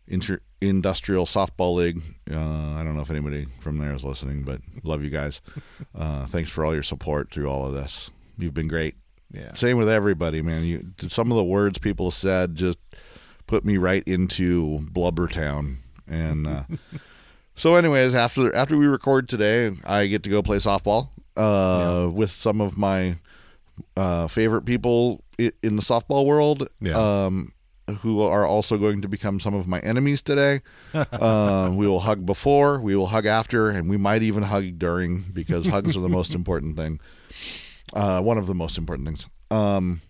[0.08, 2.36] inter, industrial softball league uh
[2.76, 5.42] I don't know if anybody from there is listening but love you guys
[5.96, 8.96] uh thanks for all your support through all of this you've been great
[9.32, 9.54] Yeah.
[9.54, 10.64] same with everybody, man.
[10.64, 12.78] You some of the words people said just
[13.48, 15.78] put me right into Blubbertown.
[16.08, 16.64] And uh,
[17.56, 22.32] so, anyways, after after we record today, I get to go play softball uh, with
[22.32, 23.18] some of my
[23.98, 26.68] uh, favorite people in the softball world.
[26.80, 27.26] Yeah.
[27.26, 27.52] Um,
[28.00, 30.62] who are also going to become some of my enemies today.
[30.94, 35.22] uh, we will hug before, we will hug after, and we might even hug during
[35.34, 37.00] because hugs are the most important thing.
[37.94, 39.28] Uh, one of the most important things.
[39.52, 40.02] Um,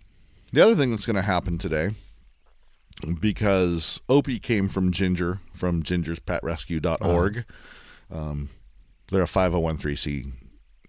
[0.53, 1.91] the other thing that's going to happen today,
[3.19, 7.45] because Opie came from Ginger from gingerspetrescue.org.
[8.11, 8.49] Um,
[9.11, 10.31] they're a 501c,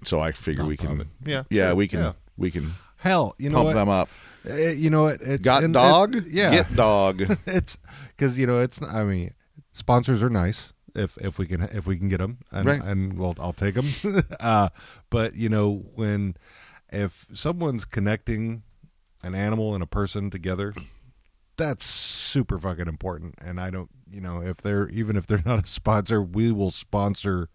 [0.04, 1.08] so I figure we can.
[1.24, 2.00] Yeah, yeah, sure, we can.
[2.00, 2.12] yeah.
[2.38, 3.74] We can Hell, you know pump what?
[3.74, 4.08] them up.
[4.48, 5.20] Uh, you know what?
[5.22, 6.14] It's Got and dog?
[6.14, 7.20] it- yeah, Get dog.
[7.46, 8.80] it's because you know it's.
[8.82, 9.32] I mean,
[9.72, 12.82] sponsors are nice if if we can if we can get them, and, Right.
[12.82, 13.88] and well, I'll take them.
[14.40, 14.68] uh,
[15.10, 16.36] but you know when
[16.90, 18.62] if someone's connecting
[19.22, 20.74] an animal and a person together,
[21.56, 23.34] that's super fucking important.
[23.42, 26.70] And I don't, you know, if they're even if they're not a sponsor, we will
[26.70, 27.48] sponsor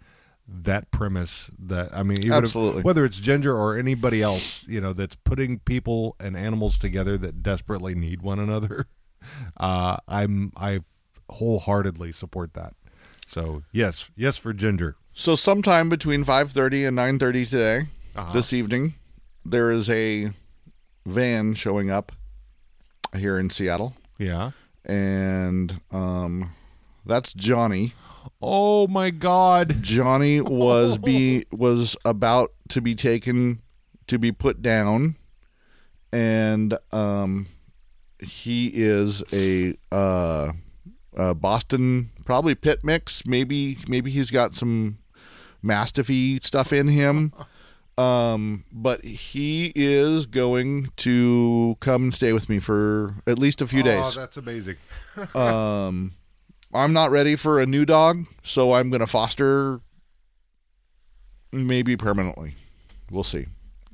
[0.48, 2.82] that premise that I mean even if- Absolutely.
[2.82, 7.42] whether it's Ginger or anybody else, you know, that's putting people and animals together that
[7.44, 8.86] desperately need one another.
[9.58, 10.80] Uh, I'm I
[11.30, 12.74] wholeheartedly support that.
[13.28, 14.96] So yes, yes for Ginger.
[15.14, 18.34] So sometime between 5:30 and 9:30 today, Uh-huh.
[18.34, 18.96] this evening,
[19.46, 20.32] there is a
[21.06, 22.12] van showing up
[23.16, 24.52] here in Seattle, Yeah.
[24.86, 26.54] and um,
[27.06, 27.94] that's Johnny.
[28.42, 29.82] Oh my God.
[29.82, 33.62] Johnny was be was about to be taken
[34.08, 35.16] to be put down,
[36.14, 37.48] and um,
[38.20, 40.52] he is a uh,
[41.18, 43.26] uh, Boston probably pit mix.
[43.26, 45.00] Maybe maybe he's got some
[45.64, 47.34] mastiffy stuff in him.
[48.02, 53.68] Um, but he is going to come and stay with me for at least a
[53.68, 54.04] few Oh, days.
[54.06, 54.78] Oh, that's amazing.
[55.36, 56.14] Um,
[56.74, 59.82] I'm not ready for a new dog, so I'm going to foster
[61.52, 62.56] maybe permanently.
[63.12, 63.48] We'll see.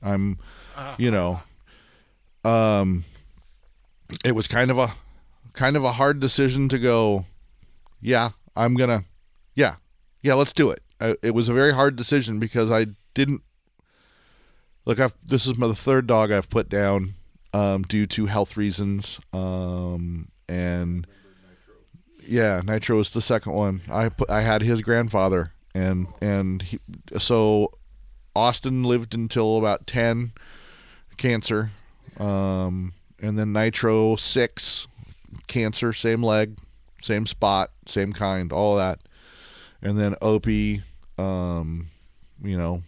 [0.04, 0.38] I'm,
[1.00, 1.42] you know,
[2.46, 3.04] um,
[4.24, 4.92] it was kind of a
[5.54, 7.26] kind of a hard decision to go.
[8.00, 9.06] Yeah, I'm gonna.
[9.56, 9.78] Yeah,
[10.22, 10.82] yeah, let's do it.
[11.02, 13.42] I, it was a very hard decision because I didn't.
[14.88, 17.16] Look, I've this is my the third dog I've put down
[17.54, 21.06] um, due to health reasons, um, and
[22.26, 23.82] yeah, Nitro was the second one.
[23.92, 26.80] I put I had his grandfather, and and he,
[27.18, 27.74] so
[28.34, 30.32] Austin lived until about ten,
[31.18, 31.72] cancer,
[32.18, 34.88] um, and then Nitro six,
[35.48, 36.58] cancer, same leg,
[37.02, 39.02] same spot, same kind, all that,
[39.82, 40.82] and then Opie,
[41.18, 41.90] um,
[42.42, 42.84] you know,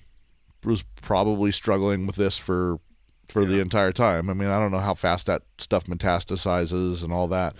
[0.63, 2.79] was probably struggling with this for
[3.27, 4.29] for the entire time.
[4.29, 7.55] I mean, I don't know how fast that stuff metastasizes and all that,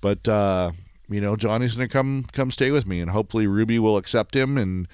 [0.00, 0.72] but uh,
[1.08, 4.58] you know, Johnny's gonna come come stay with me, and hopefully Ruby will accept him,
[4.58, 4.86] and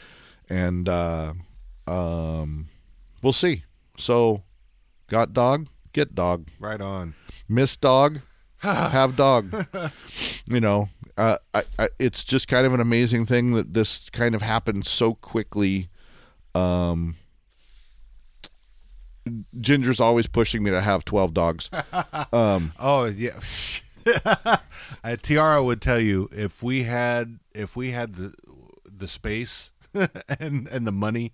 [0.48, 1.34] and uh,
[1.86, 2.68] um,
[3.22, 3.64] we'll see.
[3.98, 4.42] So,
[5.08, 7.14] got dog, get dog, Right on.
[7.48, 8.20] miss dog,
[8.58, 9.52] have dog.
[10.48, 14.34] you know, uh, I, I, it's just kind of an amazing thing that this kind
[14.34, 15.88] of happened so quickly.
[16.54, 17.16] Um,
[19.60, 21.70] Ginger's always pushing me to have twelve dogs.
[22.32, 23.38] Um, Oh yeah.
[25.04, 28.34] uh, Tiara would tell you if we had if we had the
[28.84, 29.70] the space
[30.40, 31.32] and and the money,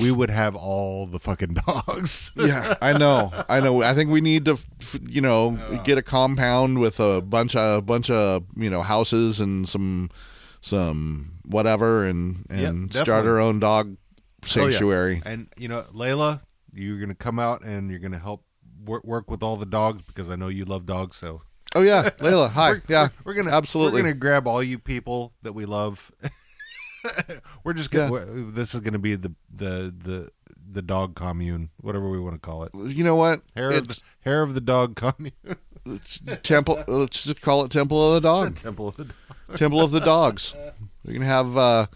[0.00, 2.32] we would have all the fucking dogs.
[2.36, 3.82] yeah, I know, I know.
[3.82, 7.84] I think we need to, f- you know, get a compound with a bunch of
[7.86, 10.10] bunch of you know houses and some
[10.62, 14.70] some whatever, and and start our own dog Oh, yeah.
[14.70, 15.22] sanctuary.
[15.26, 16.40] And you know, Layla,
[16.72, 18.44] you're gonna come out and you're gonna help
[18.84, 21.16] work, work with all the dogs because I know you love dogs.
[21.16, 21.42] So
[21.74, 22.70] Oh yeah, Layla, hi.
[22.70, 24.00] we're, yeah, we're, we're gonna absolutely.
[24.00, 26.10] we're gonna grab all you people that we love.
[27.64, 28.10] we're just gonna.
[28.10, 30.28] we're- This is gonna be the the the
[30.70, 32.70] the dog commune, whatever we want to call it.
[32.74, 33.40] you know what?
[33.56, 35.32] Hair of the hair of the dog commune.
[35.86, 36.82] it's temple.
[36.86, 38.54] Let's just call it Temple of the Dog.
[38.56, 39.14] Temple of the dog.
[39.56, 40.54] Temple of the Dogs.
[41.04, 41.86] We're gonna have, uh,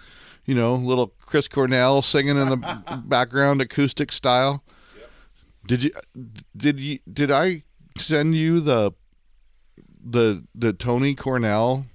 [0.45, 4.63] you know, little Chris Cornell singing in the background, acoustic style.
[5.67, 5.91] Did you?
[6.57, 6.99] Did you?
[7.13, 7.63] Did I
[7.97, 8.93] send you the
[10.05, 11.87] the the Toni Cornell?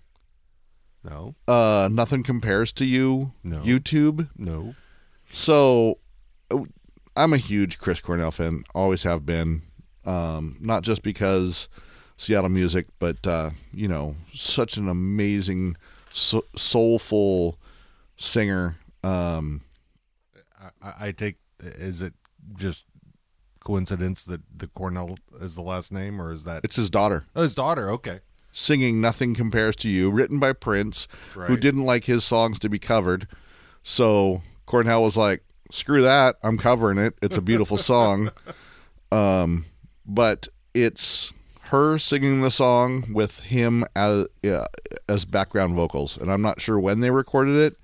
[1.03, 3.31] No, Uh, nothing compares to you.
[3.43, 3.61] No.
[3.61, 4.29] YouTube.
[4.37, 4.75] no.
[5.29, 5.99] So,
[7.15, 8.63] I'm a huge Chris Cornell fan.
[8.75, 9.61] Always have been.
[10.05, 11.67] Um, not just because
[12.17, 15.75] Seattle music, but uh, you know, such an amazing,
[16.13, 17.57] so- soulful
[18.17, 18.77] singer.
[19.03, 19.61] Um,
[20.81, 21.37] I, I take.
[21.59, 22.13] Is it
[22.55, 22.85] just
[23.59, 27.41] coincidence that the Cornell is the last name, or is that it's his daughter oh,
[27.41, 27.89] his daughter?
[27.91, 28.19] Okay,
[28.51, 32.79] singing "Nothing Compares to You," written by Prince, who didn't like his songs to be
[32.79, 33.27] covered.
[33.83, 36.37] So Cornell was like, "Screw that!
[36.43, 37.15] I'm covering it.
[37.21, 38.31] It's a beautiful song."
[39.11, 39.65] Um,
[40.05, 41.33] but it's
[41.69, 44.65] her singing the song with him as uh,
[45.09, 47.77] as background vocals, and I'm not sure when they recorded it,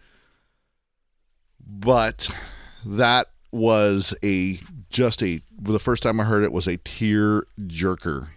[1.68, 2.30] but
[2.86, 8.30] that was a just a the first time I heard it was a tear jerker.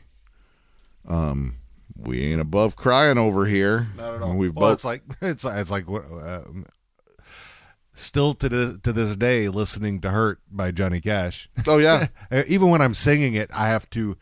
[1.08, 1.56] Um,
[1.96, 3.88] we ain't above crying over here.
[3.96, 4.36] Not at all.
[4.36, 5.84] We've well, both it's like it's it's like.
[5.88, 6.40] Uh,
[7.98, 11.48] still to the, to this day, listening to "Hurt" by Johnny Cash.
[11.66, 14.16] Oh yeah, Uh, Even when I'm singing it, I have to,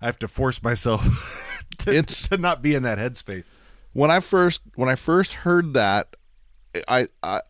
[0.00, 3.48] I have to force myself to, It's- to not be in that headspace.
[3.92, 6.14] when I first when I first heard that,
[6.86, 7.40] I, I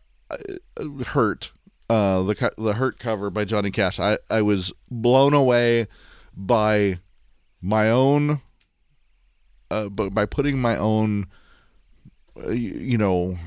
[1.07, 1.53] hurt
[1.89, 4.01] uh, the the hurt cover by Johnny Cash.
[4.01, 5.87] I I was blown away
[6.37, 6.99] by
[7.63, 8.41] my own,
[9.71, 11.27] uh, but by putting my own,
[12.45, 13.39] uh, you know,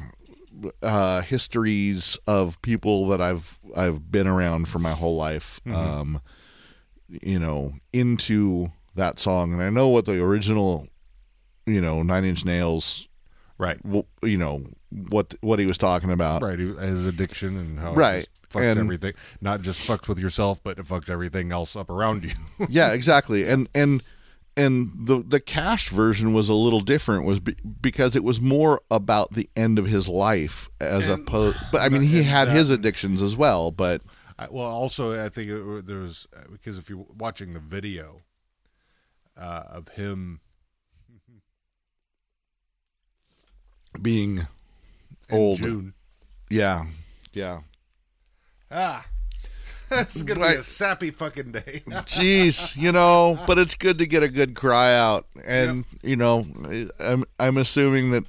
[0.82, 6.22] uh, histories of people that I've I've been around for my whole life, um,
[7.10, 10.88] you know, into that song, and I know what the original,
[11.66, 13.09] you know, Nine Inch Nails
[13.60, 14.64] Right, w- you know
[15.10, 16.42] what what he was talking about.
[16.42, 16.58] right.
[16.58, 18.24] His addiction and how Right.
[18.24, 19.14] it just fucks And- everything.
[19.42, 22.32] Not just fucks with yourself, but it fucks everything else up around you.
[22.70, 23.44] yeah, exactly.
[23.44, 24.02] And and
[24.58, 28.82] and the the cash version was a little different was be, because it was more
[28.90, 32.70] about the end of his life as opposed but I mean he had that- his
[32.70, 34.02] addictions as well, but
[34.40, 38.22] I, well, also I think it, there was because if you're watching the video
[39.38, 40.40] uh, of him
[44.02, 44.48] being in
[45.38, 45.58] Old.
[45.60, 45.94] June,
[46.50, 46.86] yeah.
[47.34, 47.60] Yeah.
[48.72, 49.06] ah,
[49.92, 50.54] it's gonna Right.
[50.56, 51.82] be a sappy fucking day.
[52.06, 56.46] Jeez, you know, but it's good to get a good cry out, and you know,
[57.00, 58.26] I'm I'm assuming that,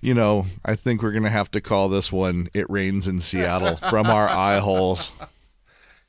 [0.00, 3.76] you know, I think we're gonna have to call this one "It Rains in Seattle"
[3.90, 5.12] from our eye holes,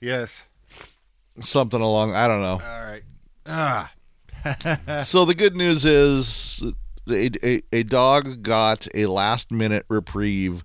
[0.02, 0.46] yes.
[1.44, 2.14] something along.
[2.16, 2.62] I don't know.
[2.64, 3.04] All right.
[3.48, 3.92] Ah,
[5.06, 6.64] So the good news is,
[7.10, 10.64] a, a, a dog got a last minute reprieve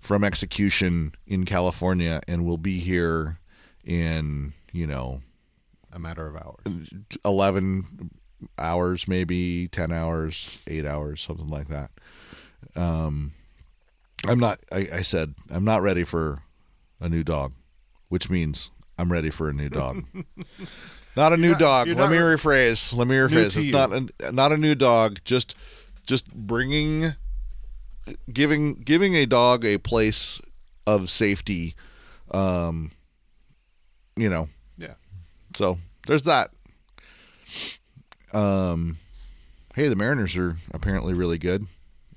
[0.00, 3.38] from execution in California, and will be here
[3.84, 5.22] in you know
[5.92, 6.90] a matter of hours.
[7.24, 8.10] 11
[8.58, 11.90] hours maybe 10 hours 8 hours something like that
[12.76, 13.32] um
[14.26, 16.42] i'm not I, I said i'm not ready for
[17.00, 17.52] a new dog
[18.08, 20.04] which means i'm ready for a new dog
[21.16, 24.32] not a new not- dog let me re- rephrase let me rephrase it's not a,
[24.32, 25.54] not a new dog just
[26.06, 27.14] just bringing
[28.32, 30.40] giving giving a dog a place
[30.86, 31.74] of safety
[32.32, 32.90] um
[34.16, 34.48] you know
[34.78, 34.94] Yeah.
[35.56, 36.50] so there's that.
[38.32, 38.96] Um,
[39.76, 41.66] hey, the Mariners are apparently really good.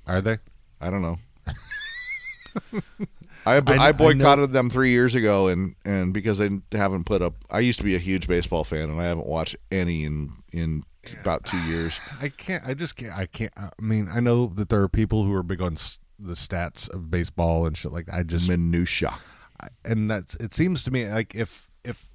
[0.06, 0.38] Are they?
[0.80, 1.18] I don't know.
[3.46, 7.04] I, I I, kn- I boycotted them three years ago, and, and because they haven't
[7.04, 7.34] put up.
[7.50, 10.82] I used to be a huge baseball fan, and I haven't watched any in in
[11.22, 11.94] about two years.
[12.20, 12.62] I can't.
[12.66, 13.12] I just can't.
[13.16, 13.52] I can't.
[13.56, 16.90] I mean, I know that there are people who are big on s- the stats
[16.92, 18.14] of baseball and shit like that.
[18.16, 19.14] I just Minutia.
[19.60, 22.06] I- and that's it seems to me like if if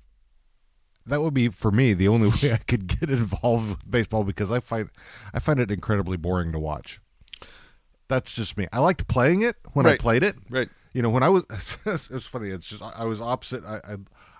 [1.05, 4.51] that would be for me the only way I could get involved with baseball because
[4.51, 4.89] I find
[5.33, 6.99] I find it incredibly boring to watch.
[8.09, 8.67] That's just me.
[8.73, 9.99] I liked playing it when I Right.
[9.99, 10.35] played it.
[10.49, 10.67] Right.
[10.93, 11.45] You know, when I was
[11.85, 12.49] it's funny.
[12.49, 13.63] It's just I was opposite.
[13.65, 13.95] I, I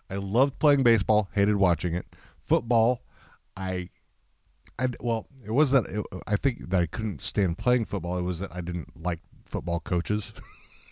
[0.09, 2.05] I loved playing baseball, hated watching it.
[2.39, 3.03] Football,
[3.55, 3.89] I
[4.77, 8.17] I well, it was that it, I think that I couldn't stand playing football.
[8.17, 10.33] It was that I didn't like football coaches.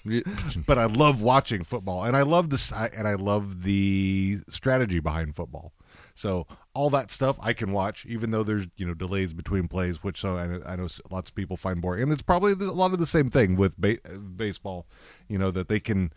[0.65, 5.35] but I love watching football, and I love this, and I love the strategy behind
[5.35, 5.73] football.
[6.15, 10.03] So all that stuff I can watch, even though there's you know delays between plays,
[10.03, 12.71] which so I know, I know lots of people find boring, and it's probably a
[12.71, 14.85] lot of the same thing with ba- uh, baseball.
[15.27, 16.11] You know that they can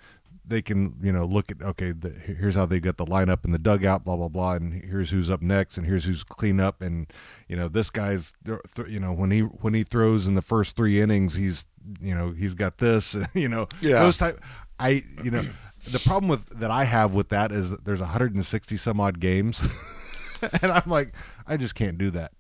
[0.45, 3.53] they can you know look at okay the, here's how they got the lineup in
[3.53, 6.83] the dugout blah blah blah and here's who's up next and here's who's clean up
[6.83, 7.13] and
[7.49, 8.33] you know this guy's
[8.89, 11.65] you know when he when he throws in the first three innings he's
[12.01, 14.01] you know he's got this you know Yeah.
[14.01, 14.39] those type
[14.79, 15.45] i you know
[15.91, 19.61] the problem with that i have with that is that there's 160 some odd games
[20.63, 21.15] and i'm like
[21.47, 22.33] i just can't do that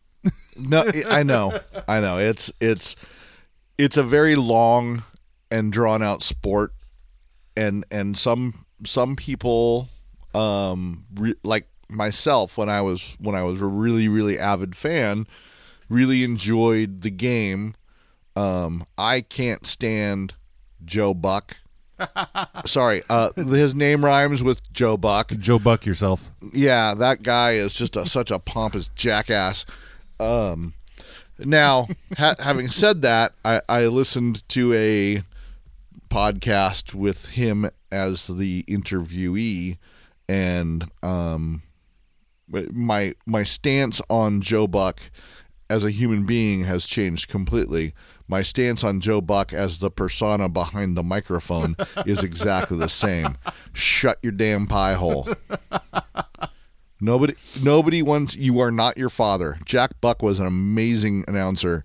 [0.56, 2.18] No, I know, I know.
[2.18, 2.94] It's it's
[3.78, 5.02] it's a very long
[5.50, 6.74] and drawn out sport,
[7.56, 8.52] and and some
[8.84, 9.88] some people,
[10.34, 15.26] um, re- like myself, when I was when I was a really really avid fan,
[15.88, 17.74] really enjoyed the game.
[18.36, 20.34] Um, I can't stand
[20.84, 21.56] Joe Buck.
[22.66, 27.74] Sorry, uh, his name rhymes with Joe Buck joe buck yourself yeah, that guy is
[27.74, 29.64] just a, such a pompous jackass.
[30.20, 30.74] Um,
[31.38, 35.22] now, ha- having said that, I, I listened to a
[36.08, 39.78] podcast with him as the interviewee,
[40.28, 41.62] and um,
[42.48, 45.00] my my stance on Joe Buck
[45.70, 47.94] as a human being has changed completely.
[48.32, 51.76] My stance on Joe Buck as the persona behind the microphone
[52.06, 53.36] is exactly the same.
[53.74, 55.28] Shut your damn pie hole.
[56.98, 58.34] Nobody, nobody wants.
[58.34, 59.58] You are not your father.
[59.66, 61.84] Jack Buck was an amazing announcer,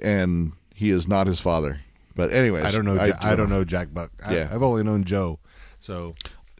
[0.00, 1.80] and he is not his father.
[2.14, 2.94] But anyways, I don't know.
[2.94, 4.12] Ja- I, don't know Jack Buck.
[4.24, 4.50] I, Yeah.
[4.52, 5.40] I've only known Joe.
[5.80, 6.14] So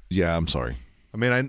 [0.08, 0.78] Yeah, I'm sorry.
[1.14, 1.42] I mean, I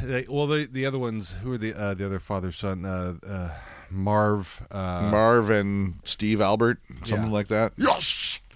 [0.02, 3.14] they, well the the other ones who are the uh, the other father son uh,
[3.24, 3.50] uh,
[3.90, 4.66] Marv.
[4.70, 7.32] Uh, Marv and Steve Albert, something Yeah.
[7.32, 7.72] like that.
[7.76, 8.40] yes.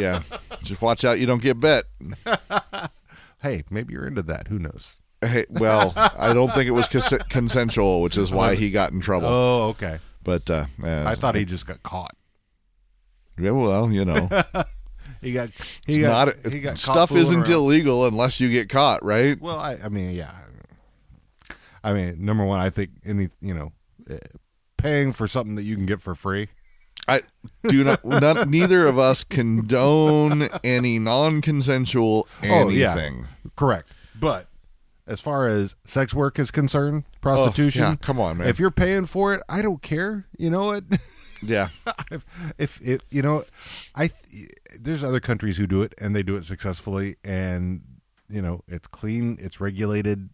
[0.00, 0.22] Yeah,
[0.64, 1.84] just watch out you don't get bet.
[3.40, 4.48] Hey, maybe you're into that.
[4.48, 4.96] Who knows?
[5.20, 9.00] Hey, well, I don't think it was cons- consensual, which is why he got in
[9.00, 9.28] trouble.
[9.28, 10.00] Oh, okay.
[10.24, 12.16] But uh, I thought he just got caught.
[13.38, 14.28] yeah, well, you know,
[15.22, 15.50] He got
[15.86, 17.48] he it's got not he got stuff isn't around.
[17.50, 19.40] illegal unless you get caught, right?
[19.40, 20.32] Well, I, I mean, yeah.
[21.84, 23.72] I mean, number one, I think any you know,
[24.10, 24.18] eh,
[24.78, 26.48] paying for something that you can get for free.
[27.06, 27.20] I
[27.64, 28.04] do not.
[28.04, 32.92] None, neither of us condone any non-consensual Oh, yeah.
[32.92, 33.26] anything.
[33.56, 33.90] Correct.
[34.18, 34.46] But
[35.06, 38.46] as far as sex work is concerned, prostitution, Oh, yeah, come on, man.
[38.48, 40.26] If you're paying for it, I don't care.
[40.38, 40.84] You know what?
[41.40, 41.68] Yeah,
[42.10, 42.24] if,
[42.58, 43.44] if it, you know,
[43.94, 44.48] I th-
[44.80, 47.80] there's other countries who do it and they do it successfully, and
[48.28, 50.30] you know, it's clean, it's regulated,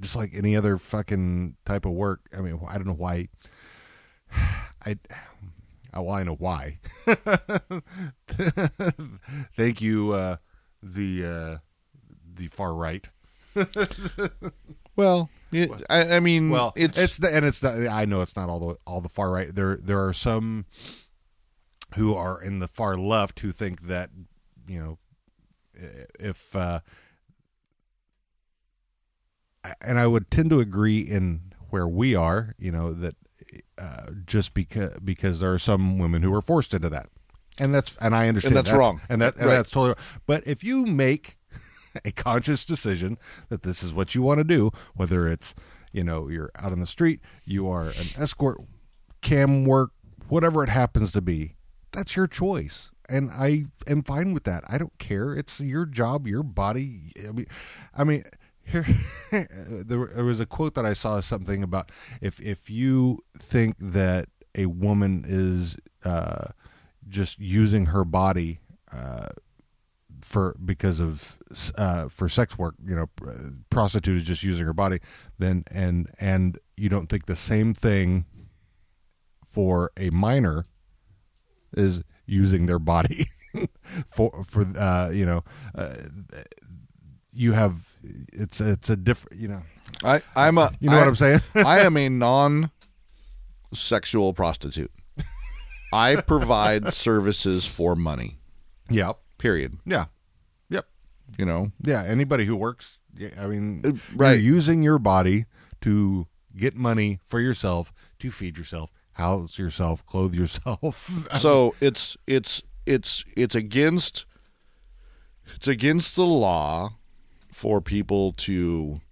[0.00, 2.22] just like any other fucking type of work.
[2.36, 3.28] I mean, I don't know why.
[4.86, 4.96] I.
[5.92, 6.78] I Well, I know why.
[9.56, 10.36] Thank you, uh,
[10.82, 11.56] the uh,
[12.32, 13.08] the far right.
[14.96, 18.36] well, it, I, I mean, Well, it's, it's the, and it's not, I know it's
[18.36, 19.52] not all the all the far right.
[19.52, 20.66] There there are some
[21.96, 24.10] who are in the far left who think that
[24.68, 24.98] you know
[26.18, 26.80] if uh,
[29.80, 32.54] and I would tend to agree in where we are.
[32.58, 33.16] You know that
[33.80, 37.08] uh, just because because there are some women who are forced into that,
[37.58, 39.00] and that's and I understand that's wrong.
[39.08, 39.54] and that and Right.
[39.56, 39.88] that's totally.
[39.88, 40.20] wrong.
[40.26, 41.36] But if you make
[42.04, 43.18] a conscious decision
[43.48, 45.54] that this is what you want to do, whether it's
[45.92, 48.58] you know you're out on the street, you are an escort,
[49.22, 49.92] cam work,
[50.28, 51.54] whatever it happens to be,
[51.92, 54.62] that's your choice, and I am fine with that.
[54.68, 55.34] I don't care.
[55.34, 57.12] It's your job, your body.
[57.26, 57.46] I mean,
[57.96, 58.24] I mean.
[58.70, 58.86] Here,
[59.86, 61.90] there, was a quote that I saw something about
[62.20, 66.48] if if you think that a woman is uh,
[67.08, 68.60] just using her body
[68.92, 69.28] uh,
[70.22, 71.38] for because of
[71.76, 73.06] uh, for sex work, you know,
[73.70, 74.98] prostitute is just using her body,
[75.38, 78.24] then and and you don't think the same thing
[79.44, 80.64] for a minor
[81.76, 83.26] is using their body
[84.06, 85.42] for for uh, you know
[85.74, 85.94] uh,
[87.32, 87.86] you have
[88.32, 89.62] it's it's a different you know
[90.04, 90.70] I, I'm a.
[90.80, 92.08] you know I- what I'm saying I am a
[93.72, 94.90] non-sexual prostitute.
[95.92, 98.38] I provide services for money.
[98.90, 99.78] yep Period.
[99.86, 100.04] yeah
[100.68, 100.86] yep
[101.38, 104.32] You know, yeah anybody who works yeah, I mean Uh, right.
[104.40, 105.46] you're using your body
[105.80, 106.26] to
[106.56, 113.24] get money for yourself to feed yourself house yourself clothe yourself so it's it's it's
[113.36, 114.24] it's against
[115.56, 116.96] it's against the law
[117.60, 119.02] for people to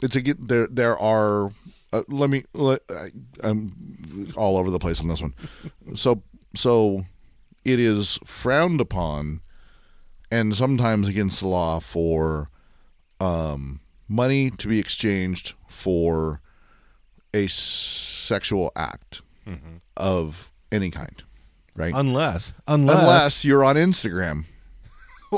[0.00, 1.50] it's against there there are
[1.92, 3.10] uh, let me let, I,
[3.42, 5.34] I'm all over the place on this one.
[5.94, 6.22] So
[6.56, 7.04] so
[7.66, 9.42] it is frowned upon
[10.30, 12.48] and sometimes against the law for
[13.20, 16.40] um, money to be exchanged for
[17.34, 19.20] a sexual act
[19.98, 21.22] of any kind,
[21.76, 21.92] right?
[21.94, 24.46] unless unless, Unless you're on Instagram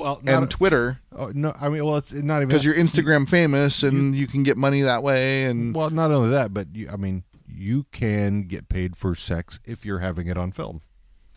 [0.02, 3.28] well and not, Twitter oh, no I mean well it's not even because you're Instagram
[3.28, 5.44] famous and you can get money that way.
[5.44, 9.60] And well not only that but you, I mean you can get paid for sex
[9.64, 10.82] if you're having it on film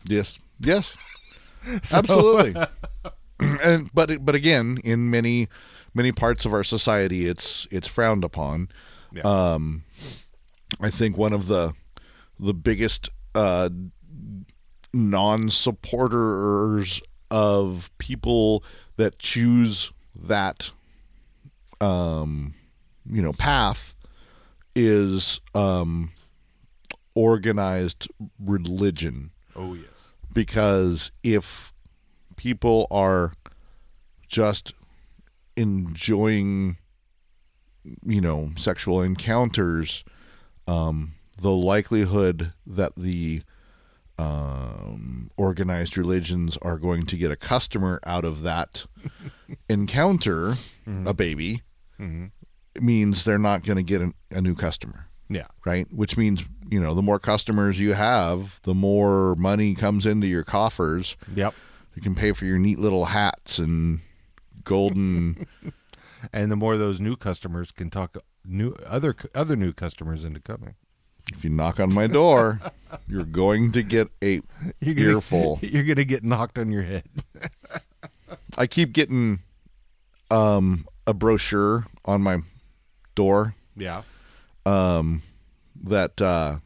[0.08, 0.96] yes, yes,
[1.94, 2.56] absolutely.
[3.64, 5.48] and but but again, in many
[5.94, 8.70] many parts of our society, it's it's frowned upon.
[9.12, 9.24] Yeah.
[9.24, 9.84] Um,
[10.82, 11.74] I think one of the
[12.40, 13.70] the biggest uh,
[14.94, 18.64] non-supporters of people
[18.98, 20.72] that choose that
[21.82, 22.54] um,
[23.10, 23.96] you know path
[24.76, 26.12] is um,
[27.16, 28.08] organized
[28.40, 29.32] religion.
[29.56, 30.14] Oh yes.
[30.34, 31.74] Because if
[32.36, 33.34] people are
[34.28, 34.74] just
[35.56, 36.78] enjoying
[38.06, 40.04] you know sexual encounters
[40.68, 43.42] um the likelihood that the
[44.20, 48.86] um organized religions are going to get a customer out of that
[49.70, 50.56] encounter
[51.06, 51.62] a baby
[52.82, 55.92] means they're not going to get an, a new customer yeah right?
[55.92, 60.44] Which means, you know, the more customers you have, the more money comes into your
[60.44, 61.18] coffers.
[61.36, 61.54] yep
[61.96, 64.00] You can pay for your neat little hats and
[64.64, 65.46] golden
[66.34, 68.16] and the more those new customers can talk
[68.46, 70.76] new other other new customers into coming.
[71.34, 72.60] If you knock on my door,
[73.08, 74.42] you're going to get a
[74.82, 75.60] You're gonna, earful.
[75.64, 77.04] You're gonna get knocked on your head.
[78.58, 79.40] I keep getting
[80.32, 82.40] um, a brochure on my
[83.16, 84.04] door Yeah.
[84.66, 85.22] um,
[85.84, 86.58] that uh,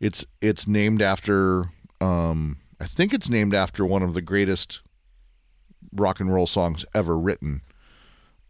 [0.00, 1.64] it's it's named after.
[2.00, 4.80] Um, I think it's named after one of the greatest
[5.92, 7.60] rock and roll songs ever written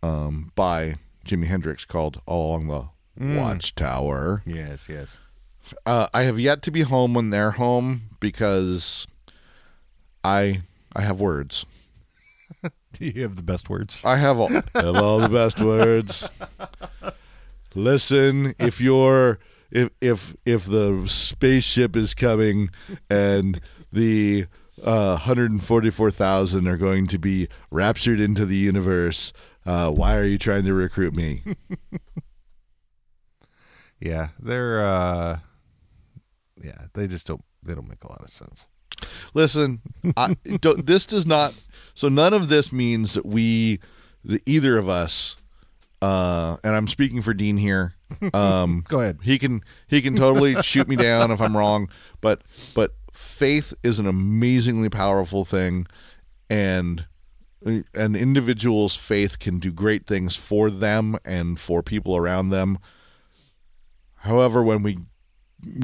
[0.02, 2.88] um, by Jimi Hendrix, called "All Along the
[3.36, 4.88] Watchtower." Yes.
[4.88, 5.18] Yes.
[5.86, 9.06] Uh, I have yet to be home when they're home because
[10.24, 10.62] I
[10.94, 11.66] I have words.
[12.92, 14.04] Do you have the best words.
[14.04, 16.28] I have all, have all the best words.
[17.74, 19.38] Listen, if you're
[19.70, 22.70] if if if the spaceship is coming
[23.08, 23.60] and
[23.92, 24.46] the
[24.82, 29.32] uh, 144,000 are going to be raptured into the universe,
[29.66, 31.42] uh, why are you trying to recruit me?
[34.02, 34.82] Yeah, they're.
[34.82, 35.38] uh
[36.62, 37.44] Yeah, they just don't.
[37.62, 38.66] They don't make a lot of sense.
[39.34, 39.80] Listen,
[40.16, 41.54] I, don't, this does not.
[41.94, 43.80] So none of this means that we,
[44.24, 45.36] that either of us,
[46.02, 47.94] uh, and I'm speaking for Dean here.
[48.32, 49.20] Um, Go ahead.
[49.22, 51.90] He can he can totally shoot me down if I'm wrong,
[52.20, 52.42] but
[52.74, 55.86] but faith is an amazingly powerful thing,
[56.48, 57.06] and
[57.62, 62.78] an individual's faith can do great things for them and for people around them.
[64.16, 64.98] However, when we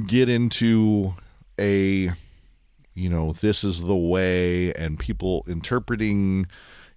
[0.07, 1.15] get into
[1.59, 2.11] a
[2.95, 6.47] you know this is the way and people interpreting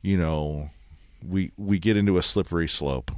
[0.02, 0.70] you know
[1.28, 3.12] we we get into a slippery slope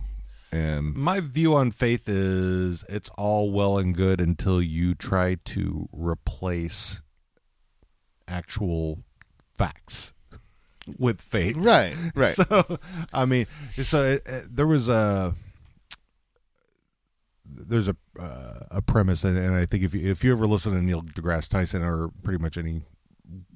[0.53, 5.88] and My view on faith is it's all well and good until you try to
[5.93, 7.01] replace
[8.28, 8.99] actual
[9.55, 10.14] facts
[10.97, 11.55] with faith.
[11.55, 12.45] right right So,
[13.14, 13.45] I mean,
[13.82, 15.34] so uh, uh, there was a
[17.45, 20.74] there's a uh, a premise, and, and I think if you if you ever listen
[20.74, 22.82] to Neil deGrasse Tyson or pretty much any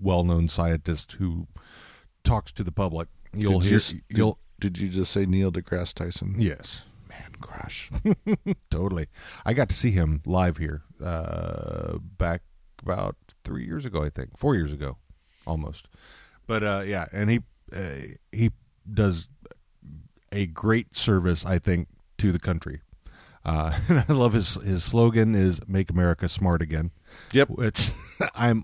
[0.01, 1.47] well known scientist who
[2.23, 5.51] talks to the public, you'll Did hear You, did, you'll, did you just say Neil
[5.51, 6.35] deGrasse Tyson?
[6.37, 7.89] yes Man crush.
[8.69, 9.07] totally.
[9.45, 12.41] I got to see him live here uh, back
[12.81, 14.97] about three years ago, I think, four years ago,
[15.45, 15.87] almost.
[16.47, 17.39] But uh, yeah, and he
[17.75, 18.51] uh, he
[18.91, 19.29] does
[20.31, 21.87] a great service, I think,
[22.17, 22.81] to the country.
[23.45, 26.91] Uh, and I love his his slogan is "Make America Smart Again,"
[27.33, 27.49] Yep.
[27.51, 27.91] which
[28.35, 28.63] I'm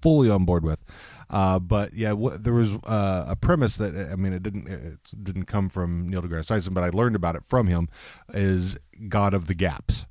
[0.00, 0.84] fully on board with.
[1.30, 4.98] Uh, but yeah, w- there was uh, a premise that I mean, it didn't it
[5.22, 7.88] didn't come from Neil deGrasse Tyson, but I learned about it from him.
[8.32, 8.78] Is
[9.08, 10.06] God of the gaps,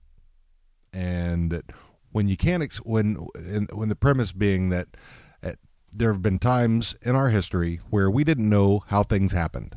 [0.94, 1.66] and that
[2.12, 3.16] when you can't ex- when
[3.74, 4.88] when the premise being that
[5.44, 5.54] uh,
[5.92, 9.76] there have been times in our history where we didn't know how things happened,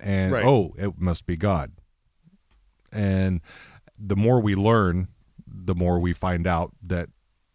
[0.00, 0.44] and Right.
[0.44, 1.72] oh, it must be God.
[2.94, 3.40] And
[3.98, 5.08] the more we learn,
[5.46, 7.08] the more we find out that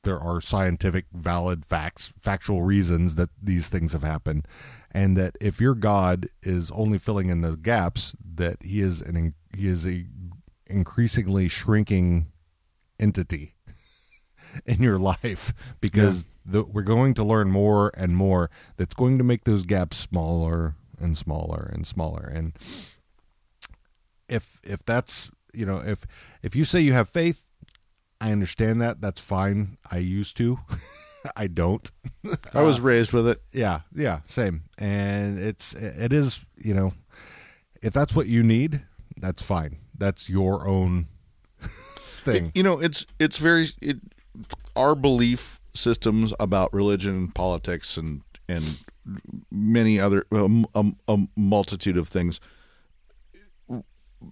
[0.03, 4.47] there are scientific, valid facts, factual reasons that these things have happened,
[4.91, 9.33] and that if your God is only filling in the gaps, that he is an
[9.55, 10.05] he is a
[10.67, 12.27] increasingly shrinking
[12.99, 13.55] entity
[14.65, 15.53] in your life.
[15.81, 19.97] Because the, we're going to learn more and more that's going to make those gaps
[19.97, 22.31] smaller and smaller and smaller.
[22.33, 22.53] And
[24.29, 26.05] if if that's you know if
[26.43, 27.45] if you say you have faith
[28.21, 28.99] i understand that.
[29.01, 29.77] That's fine.
[29.89, 30.59] I used to.
[31.37, 31.89] I don't.
[32.53, 33.39] I was raised with it.
[33.53, 34.63] yeah yeah same.
[34.77, 36.93] And it's it is you know
[37.81, 38.83] if that's what you need
[39.19, 39.77] that's fine.
[39.97, 41.07] That's your own
[42.23, 42.51] thing.
[42.55, 43.97] You know, it's it's very it,
[44.75, 48.79] our belief systems about religion and politics and and
[49.51, 52.39] many other um, um, a multitude of things.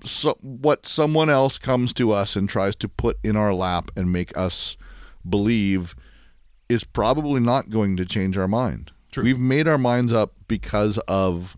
[0.05, 4.11] So what someone else comes to us and tries to put in our lap and
[4.11, 4.77] make us
[5.27, 5.95] believe
[6.69, 8.91] is probably not going to change our mind.
[9.11, 9.23] True.
[9.23, 11.55] We've made our minds up because of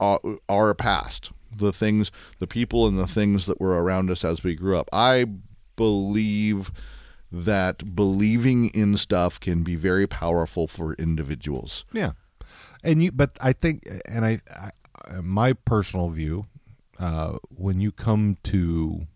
[0.00, 4.42] our, our past, the things, the people, and the things that were around us as
[4.42, 4.88] we grew up.
[4.92, 5.26] I
[5.76, 6.72] believe
[7.30, 11.84] that believing in stuff can be very powerful for individuals.
[11.92, 12.12] Yeah,
[12.82, 14.70] and you, but I think, and I, I
[15.20, 16.46] my personal view,
[16.98, 19.06] uh, when you come to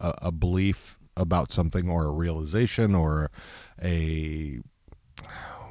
[0.00, 3.30] a, a belief about something or a realization or
[3.82, 4.60] a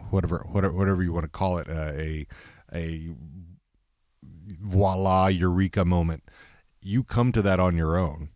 [0.09, 2.27] whatever whatever whatever you want to call it, uh, a
[2.73, 3.09] a
[4.61, 6.23] voila eureka moment,
[6.81, 8.29] you come to that on your own.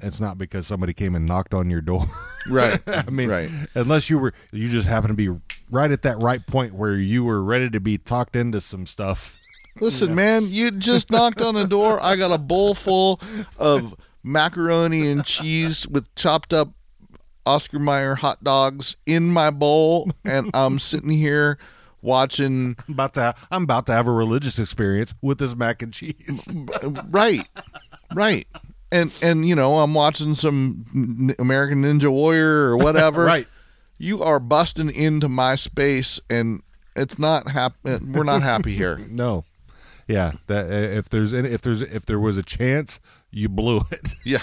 [0.00, 2.04] It's not because somebody came and knocked on your door.
[2.48, 2.80] Right.
[2.86, 3.50] I mean, right.
[3.74, 5.38] unless you were you just happened to be
[5.70, 9.37] right at that right point where you were ready to be talked into some stuff
[9.80, 11.98] Listen, man, you just knocked on the door.
[12.02, 13.20] I got a bowl full
[13.58, 16.70] of macaroni and cheese with chopped up
[17.46, 21.58] Oscar Mayer hot dogs in my bowl, and I'm sitting here
[22.02, 22.76] watching.
[22.88, 26.46] I'm about to I'm about to have a religious experience with this mac and cheese.
[27.10, 27.46] Right,
[28.14, 28.46] right,
[28.92, 33.24] and and you know I'm watching some American Ninja Warrior or whatever.
[33.24, 33.46] Right.
[33.96, 36.62] you are busting into my space, and
[36.94, 37.96] it's not happy.
[38.04, 38.98] We're not happy here.
[39.08, 39.44] No.
[40.08, 42.98] Yeah, that if there's any, if there's if there was a chance,
[43.30, 44.42] you blew it Yeah.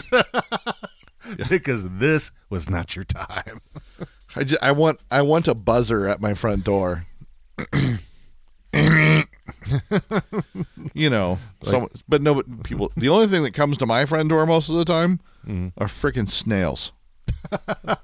[1.49, 3.61] because this was not your time.
[4.35, 7.07] I, ju- I want I want a buzzer at my front door.
[10.93, 12.91] you know, some, but no, but people.
[12.95, 15.71] The only thing that comes to my front door most of the time mm.
[15.77, 16.91] are freaking snails.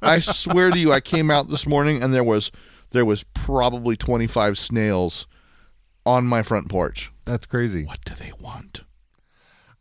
[0.02, 2.52] I swear to you, I came out this morning and there was
[2.92, 5.28] there was probably twenty five snails
[6.06, 7.12] on my front porch.
[7.26, 7.86] That's crazy.
[7.86, 8.82] What do they want?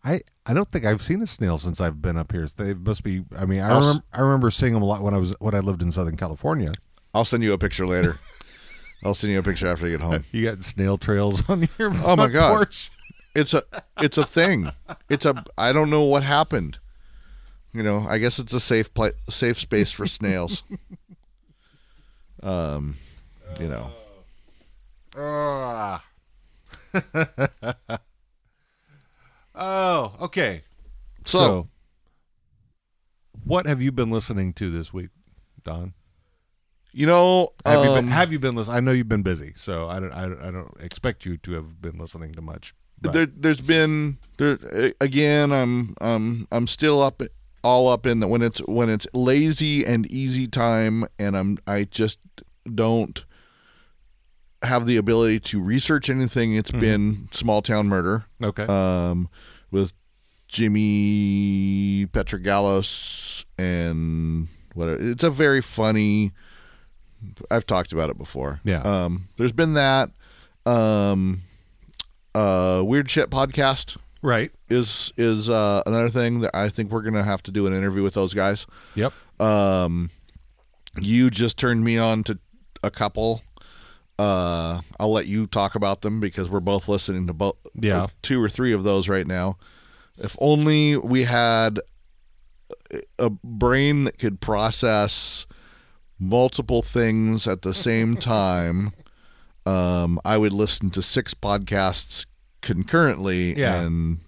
[0.05, 2.49] I I don't think I've seen a snail since I've been up here.
[2.57, 3.25] They must be.
[3.39, 5.59] I mean, I remember I remember seeing them a lot when I was when I
[5.61, 6.73] lived in Southern California.
[7.13, 8.19] I'll send you a picture later.
[9.05, 10.25] I'll send you a picture after I get home.
[10.33, 12.57] You got snail trails on your Oh, my God.
[12.57, 12.91] porch.
[13.35, 13.63] it's a
[14.01, 14.71] it's a thing.
[15.09, 16.79] It's a I don't know what happened.
[17.73, 20.63] You know, I guess it's a safe pla safe space for snails.
[22.43, 22.97] Um,
[23.61, 23.91] you know,
[25.17, 26.03] Ah.
[29.55, 30.63] oh, okay.
[31.25, 31.69] So- so,
[33.45, 35.11] what have you been listening to this week,
[35.65, 35.95] Don?
[36.93, 38.77] you know, Have you um, been Have you been listening?
[38.77, 40.13] I know you've been busy, so I don't.
[40.13, 42.75] I don't, I don't expect you to have been listening to much.
[43.01, 44.59] But there, there's been there
[45.01, 45.53] again.
[45.53, 47.23] I'm um I'm still up
[47.63, 51.85] all up in the when it's when it's lazy and easy time, and I'm I
[51.85, 52.19] just
[52.75, 53.25] don't
[54.63, 56.55] have the ability to research anything.
[56.55, 58.27] It's been small town murder.
[58.43, 59.29] okay, um,
[59.71, 59.93] with
[60.49, 66.33] Jimmy Pietragallo's and what it's a very funny.
[67.51, 68.61] I've talked about it before.
[68.65, 68.81] Yeah.
[68.81, 70.11] Um, there's been that.
[70.65, 71.43] Um,
[72.35, 74.51] uh, weird shit podcast right.
[74.69, 78.03] is is uh, another thing that I think we're gonna have to do an interview
[78.03, 78.67] with those guys.
[78.95, 79.13] Yep.
[79.41, 80.11] Um,
[80.99, 82.39] you just turned me on to
[82.83, 83.43] a couple.
[84.21, 87.57] Uh, I'll let you talk about them because we're both listening to both.
[87.75, 88.09] Yeah.
[88.23, 89.57] two or three of those right now.
[90.19, 91.81] If only we had
[93.19, 95.47] a brain that could process
[96.19, 98.93] multiple things at the same time.
[99.67, 102.27] Um, I would listen to six podcasts
[102.61, 103.81] concurrently, Yeah.
[103.81, 104.19] and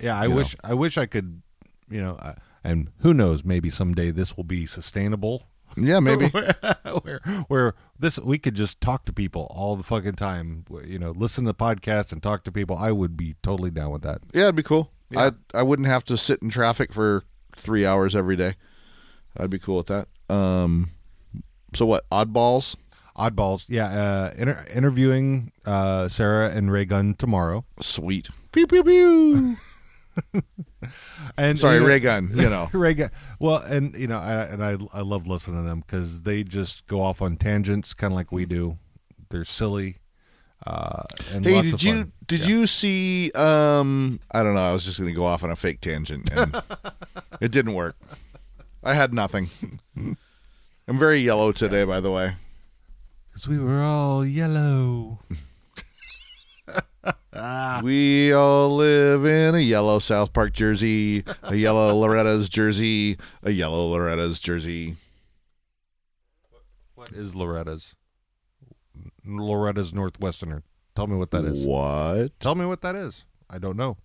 [0.00, 1.40] Yeah, I wish I wish I could,
[1.88, 2.18] you know,
[2.64, 5.46] and who knows, maybe someday this will be sustainable.
[5.76, 6.28] Yeah, maybe.
[7.02, 11.10] where where this we could just talk to people all the fucking time, you know,
[11.10, 12.76] listen to podcasts and talk to people.
[12.76, 14.20] I would be totally down with that.
[14.32, 14.90] Yeah, it'd be cool.
[15.10, 15.30] Yeah.
[15.54, 17.24] I I wouldn't have to sit in traffic for
[17.56, 18.54] three hours every day.
[19.36, 20.08] I'd be cool with that.
[20.28, 20.90] Um,
[21.74, 22.08] so what?
[22.10, 22.76] Oddballs.
[23.16, 23.86] Oddballs, yeah.
[23.86, 28.28] Uh, inter- interviewing uh, Sarah and Ray Gunn tomorrow, Sweet.
[28.52, 29.56] Pew pew pew.
[31.36, 32.30] and Sorry, you know- Ray Gun.
[32.34, 32.68] You know.
[32.74, 33.10] Ray Gunn.
[33.38, 36.86] Well, and you know, I, and I I love listening to them because they just
[36.86, 38.78] go off on tangents, kind of like we do.
[39.30, 39.96] They're silly.
[40.66, 41.02] Uh,
[41.32, 42.46] and Hey, did you did Yeah.
[42.46, 43.32] you see?
[43.32, 44.60] Um, I don't know.
[44.60, 46.62] I was just going to go off on a fake tangent, and
[47.40, 47.96] it didn't work.
[48.84, 49.48] I had nothing.
[49.96, 52.34] I'm very yellow today, by the way.
[53.28, 55.18] Because we were all yellow.
[57.82, 63.88] We all live in a yellow South Park jersey, a yellow Loretta's jersey, a yellow
[63.88, 64.96] Loretta's jersey.
[66.94, 67.96] What is Loretta's?
[69.26, 70.62] Loretta's Northwesterner.
[70.94, 71.66] Tell me what that is.
[71.66, 72.38] What?
[72.38, 73.24] Tell me what that is.
[73.50, 73.96] I don't know.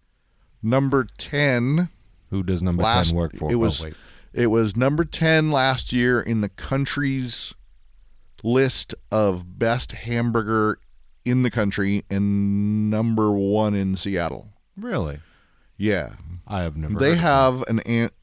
[0.64, 1.90] Number ten.
[2.32, 3.52] Who does number last 10 work for?
[3.52, 3.92] it was oh,
[4.34, 7.54] it was number 10 last year in the country's
[8.44, 10.80] list of best hamburger
[11.28, 14.50] in the country and number 1 in Seattle.
[14.78, 15.20] Really?
[15.78, 16.14] Yeah.
[16.48, 16.96] I have never.
[16.96, 18.14] they have an ant.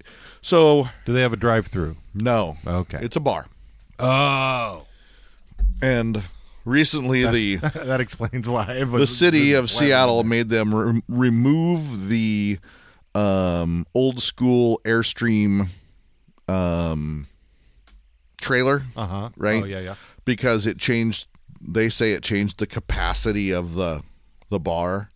[0.41, 0.89] so.
[1.05, 1.97] Do they have a drive-through?
[2.15, 2.57] no.
[2.67, 2.99] Okay.
[3.03, 3.47] It's a bar.
[3.99, 4.87] oh,
[5.83, 6.23] And
[6.65, 12.59] recently the that explains why the city of Seattle made them re- remove the
[13.15, 15.69] um, old school Airstream
[16.49, 17.27] um,
[18.41, 19.31] trailer Uh-huh.
[19.37, 19.63] right?
[19.63, 19.95] Oh yeah, yeah.
[20.25, 21.27] because it changed.
[21.67, 24.03] They say it changed the capacity of the
[24.51, 25.11] the bar.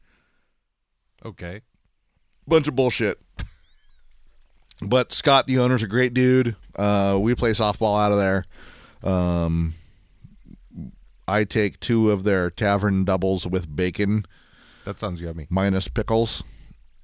[1.24, 1.60] Okay.
[2.46, 3.18] Bunch of bullshit.
[4.80, 6.54] But Scott, the owner's a great dude.
[6.76, 8.44] Uh, we play softball out of there.
[9.02, 9.74] Um,
[11.26, 14.24] I take two of their tavern doubles with bacon
[14.84, 15.46] that sounds yummy.
[15.50, 16.42] minus pickles,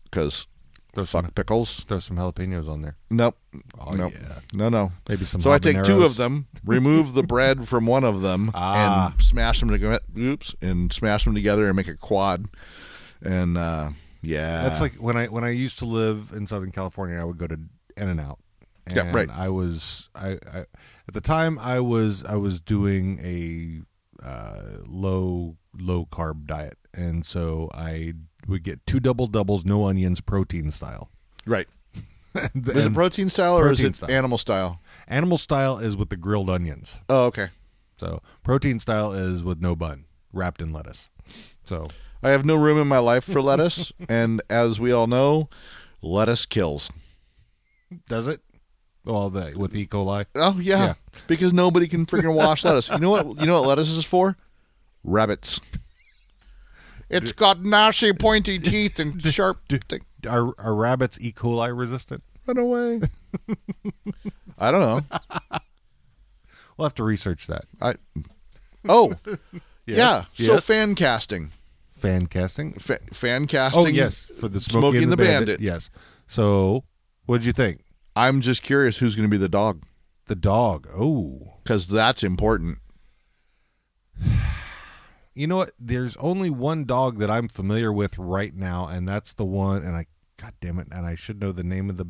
[0.05, 0.47] because
[0.95, 1.81] Throw some, pickles.
[1.85, 2.97] throw some jalapenos on there.
[3.11, 3.37] Nope.
[3.81, 4.13] Oh nope.
[4.15, 4.93] yeah, No, no.
[5.09, 5.41] maybe some.
[5.41, 9.13] So I take two of them, remove the bread from one of them, Ah.
[9.13, 10.01] and smash them together.
[10.17, 12.47] Oops, and smash them together and make a quad.
[13.23, 13.91] And uh,
[14.23, 17.39] yeah, That's like when I when I used to live in Southern California, I would
[17.39, 17.59] go to
[17.97, 18.39] In and Out.
[18.95, 19.29] Yeah, right.
[19.33, 20.59] I was I, I
[21.09, 23.81] at the time I was I was doing a
[24.25, 28.13] uh, low low carb diet, and so I
[28.49, 31.11] would get two double doubles, no onions, protein style.
[31.47, 31.67] right.
[32.55, 34.11] And Is it protein style or Protein is it style.
[34.11, 34.81] animal style?
[35.07, 37.01] animal style is with the grilled onions.
[37.09, 37.49] Oh, okay.
[37.97, 41.09] So protein style is with no bun, wrapped in lettuce.
[41.63, 41.87] So
[42.25, 45.49] I have no room in my life for lettuce, and as we all know,
[46.03, 46.91] lettuce kills.
[48.09, 48.41] does it?
[49.05, 49.87] Well, the with E.
[49.87, 50.25] coli.
[50.35, 50.95] Oh yeah, Yeah.
[51.29, 52.89] because nobody can freaking wash lettuce.
[52.89, 53.27] You know what?
[53.41, 54.37] You know what lettuce is for?
[55.05, 55.61] Rabbits.
[57.11, 59.61] It's got gnashy, pointy teeth and sharp.
[59.69, 60.01] Thing.
[60.29, 61.33] Are, are rabbits E.
[61.33, 62.23] coli resistant?
[62.47, 63.01] Run away.
[64.59, 65.01] I don't know.
[66.77, 67.67] We'll have to research that.
[67.81, 67.95] I.
[68.89, 69.13] Oh,
[69.87, 69.97] Yes.
[69.99, 70.25] yeah.
[70.35, 70.65] So Yes.
[70.65, 71.53] fan casting,
[71.97, 72.73] fan casting.
[72.81, 73.85] Fa- fan casting.
[73.85, 75.47] Oh yes, for the Smokey, Smokey and the, and the Bandit.
[75.47, 75.61] Bandit.
[75.61, 75.91] Yes.
[76.27, 76.83] So,
[77.27, 77.85] what did you think?
[78.17, 79.85] I'm just curious who's going to be the dog
[80.27, 80.89] The dog.
[80.97, 82.79] Oh, because that's important.
[85.35, 85.73] you know what?
[85.79, 89.83] There's only one dog that I'm familiar with right now, and that's the one.
[89.83, 90.07] And I,
[90.41, 92.07] God damn it, and I should know the name of the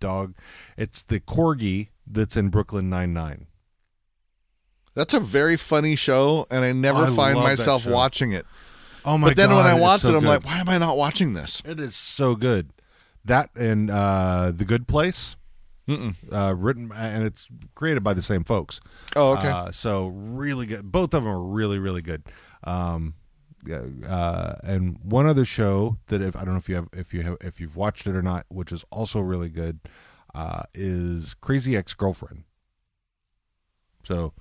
[0.00, 0.36] dog.
[0.76, 3.46] It's the corgi that's in Brooklyn Nine Nine.
[4.94, 8.46] That's a very funny show, and I never I find myself watching it.
[9.04, 9.56] Oh my But then god!
[9.64, 10.28] when I watch so it, I'm good.
[10.28, 11.60] like, why am I not watching this?
[11.64, 12.70] it is so good.
[13.24, 15.36] That and uh, the Good Place.
[15.88, 16.14] Mm-mm.
[16.32, 18.80] Uh, written and it's created by the same folks.
[19.16, 19.48] Oh, okay.
[19.48, 20.90] Uh, so really good.
[20.90, 22.22] Both of them are really, really good.
[22.64, 23.14] Um,
[24.08, 27.22] uh, and one other show that if I don't know if you have if you
[27.22, 29.80] have if you've watched it or not, which is also really good,
[30.34, 32.44] uh, is Crazy Ex Girlfriend.
[34.04, 34.32] So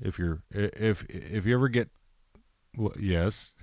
[0.00, 1.90] if you're if if you ever get
[2.76, 3.54] well, yes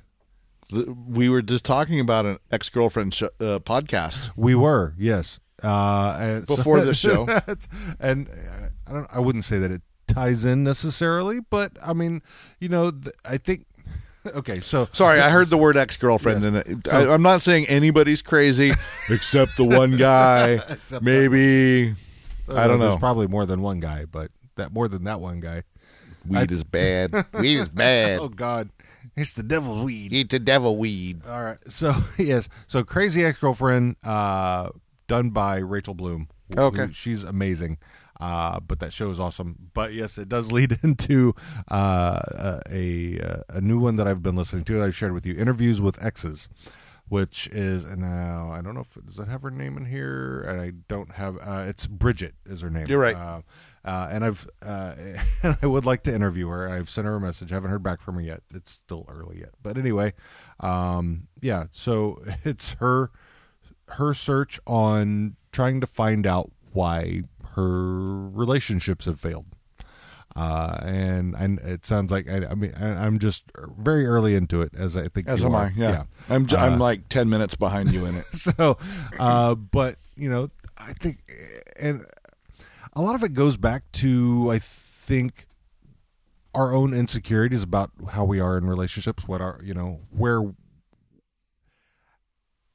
[0.71, 4.31] we were just talking about an ex girlfriend sh- uh, podcast.
[4.35, 7.27] we were yes uh, and so- Before this show.
[7.99, 12.21] and uh, I don't I wouldn't say that it ties in necessarily, but I mean
[12.59, 13.65] you know th- I think
[14.35, 16.65] okay so Sorry, I heard the word ex girlfriend, Yes.
[16.67, 18.71] and it, I, I'm not saying anybody's crazy
[19.09, 20.59] except the one guy.
[21.01, 21.95] Maybe
[22.49, 22.97] I don't Uh, There's know.
[22.97, 25.63] probably more than one guy, but that more than that one guy.
[26.27, 27.13] weed is bad.
[27.33, 28.19] Weed is bad.
[28.19, 28.69] Oh God,
[29.15, 30.11] it's the devil's weed.
[30.11, 31.21] Eat the devil weed.
[31.27, 34.69] All right, so yes, so crazy ex girlfriend, uh,
[35.09, 36.29] done by Rachel Bloom.
[36.55, 36.85] Okay.
[36.85, 37.77] Who- she's amazing.
[38.21, 39.55] Uh, but that show is awesome.
[39.73, 41.33] But yes, it does lead into
[41.69, 44.73] uh, a uh, a new one that I've been listening to.
[44.75, 46.49] That I've shared with you, interviews with exes,
[47.07, 50.41] which is and now I don't know if does it have her name in here,
[50.41, 51.37] and I don't have.
[51.37, 52.87] Uh, it's Bridget is her name.
[52.87, 53.15] You're right.
[53.15, 53.41] Uh,
[53.85, 54.95] uh, and I've uh,
[55.43, 56.67] and I would like to interview her.
[56.67, 57.51] I've sent her a message.
[57.51, 58.41] haven't heard back from her yet.
[58.53, 60.11] It's still early yet, but anyway,
[60.59, 61.67] um, yeah.
[61.71, 63.11] So it's her
[63.93, 67.23] her search on trying to find out why
[67.55, 69.45] her relationships have failed.
[70.35, 73.45] Uh, and and it sounds like I, I mean I'm just
[73.77, 75.65] very early into it as I think As you am are.
[75.65, 75.71] I.
[75.75, 76.45] Yeah, I'm.
[76.45, 78.25] j am like ten minutes behind you in it.
[78.31, 78.77] so
[79.19, 81.17] uh but you know i think
[81.79, 82.05] and
[82.93, 85.47] a lot of it goes back to i think
[86.53, 90.41] our own insecurities about how we are in relationships what are you know where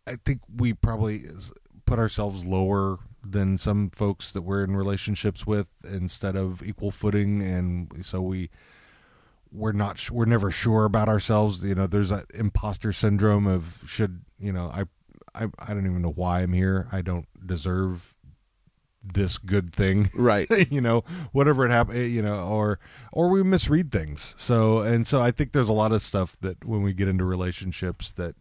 [0.06, 1.22] i think we probably
[1.86, 7.42] put ourselves lower than some folks that we're in relationships with instead of equal footing
[7.42, 8.50] and so we
[9.54, 11.64] we're not we're never sure about ourselves.
[11.64, 14.82] You know there's that imposter syndrome of should you know i
[15.34, 16.88] i, I don't even know why i'm here.
[16.92, 18.16] I don't deserve
[19.02, 20.10] this good thing.
[20.14, 20.48] Right.
[20.70, 22.80] you know whatever it happened you know or
[23.12, 24.34] or we misread things.
[24.36, 27.24] So and so i think there's a lot of stuff that when we get into
[27.24, 28.34] relationships that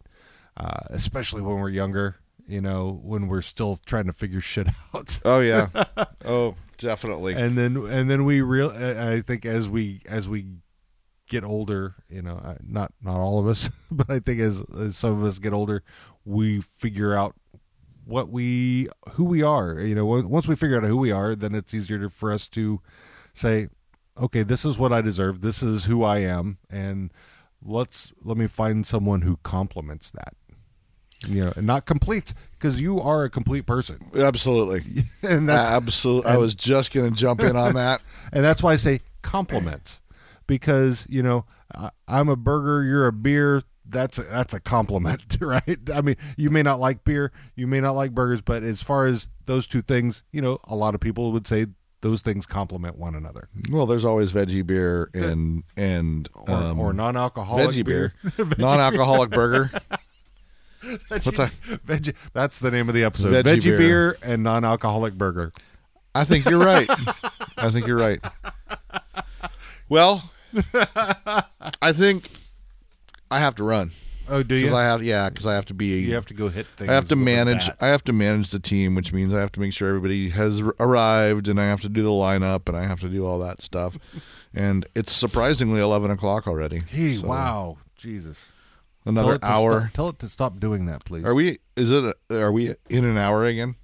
[0.56, 5.18] uh, especially when we're younger you know when we're still trying to figure shit out.
[5.24, 5.68] Oh yeah.
[6.24, 7.34] Oh, definitely.
[7.34, 10.46] and then and then we real i think as we as we
[11.28, 15.18] get older you know not not all of us but i think as, as some
[15.18, 15.82] of us get older
[16.24, 17.34] we figure out
[18.06, 19.80] what we who we are.
[19.80, 22.48] You know once we figure out who we are then it's easier to, for us
[22.48, 22.80] to
[23.32, 23.68] say
[24.20, 25.40] okay this is what i deserve.
[25.40, 26.58] This is who i am.
[26.70, 27.12] And
[27.62, 30.34] let's let me find someone who complements that
[31.28, 35.02] you know and not complete because you are a complete person Absolutely.
[35.22, 36.30] and that's Absolutely.
[36.30, 38.00] I was just going to jump in on that.
[38.32, 40.00] and that's why I say compliments
[40.46, 41.44] because you know
[41.74, 43.62] I- I'm a burger, you're a beer.
[43.86, 45.78] that's a, that's a compliment, right?
[45.92, 49.06] I mean, you may not like beer, you may not like burgers, but as far
[49.06, 51.66] as those two things, you know, a lot of people would say
[52.00, 53.48] those things complement one another.
[53.70, 59.30] Well, there's always veggie beer and and Or, um, or non-alcoholic veggie beer, Veggie non-alcoholic
[59.30, 59.70] burger.
[61.10, 63.32] Veggie, the- veggie, that's the name of the episode.
[63.32, 63.78] Veggie Veggie, beer.
[63.78, 64.16] beer.
[64.24, 65.52] and non-alcoholic burger.
[66.14, 66.88] I think you're right.
[67.58, 68.20] I think you're right.
[69.88, 70.30] Well,
[71.82, 72.28] I think
[73.30, 73.90] I have to run
[74.28, 74.74] Oh, do you?
[74.74, 76.88] I have yeah because I have to be you have to go hit things.
[76.88, 77.68] I have to manage.
[77.80, 80.60] I have to manage the team, which means I have to make sure everybody has
[80.80, 83.60] arrived, and I have to do the lineup, and I have to do all that
[83.60, 83.98] stuff.
[84.54, 86.80] and it's surprisingly eleven o'clock already.
[86.88, 88.50] Hey, So, wow, Jesus!
[89.04, 89.80] Tell Another to hour.
[89.80, 91.24] Stop, tell it to stop doing that, please.
[91.24, 91.58] Are we?
[91.76, 92.16] Is it?
[92.30, 93.76] A, are we in an hour again?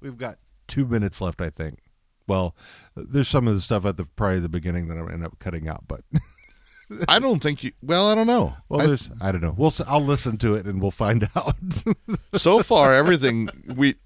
[0.00, 1.78] We've got two minutes left, I think.
[2.26, 2.54] Well,
[2.96, 5.68] there's some of the stuff at the probably the beginning that I end up cutting
[5.68, 6.02] out, but
[7.08, 7.72] I don't think you.
[7.82, 8.54] Well, I don't know.
[8.68, 9.54] well, I- there's I don't know.
[9.56, 11.56] We'll I'll listen to it and we'll find out.
[12.34, 13.96] so far, everything we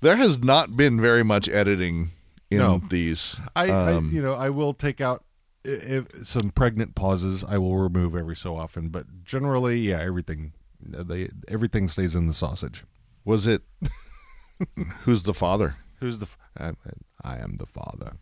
[0.00, 2.10] there has not been very much editing
[2.50, 2.82] in No.
[2.90, 3.36] these.
[3.54, 5.24] I, Um, I you know I will take out
[5.64, 7.44] if some pregnant pauses.
[7.44, 12.32] I will remove every so often, but generally, yeah, everything they everything stays in the
[12.32, 12.84] sausage.
[13.24, 13.62] was it?
[15.02, 15.76] who's the father?
[16.00, 16.28] Who's the?
[16.58, 18.16] I am the father.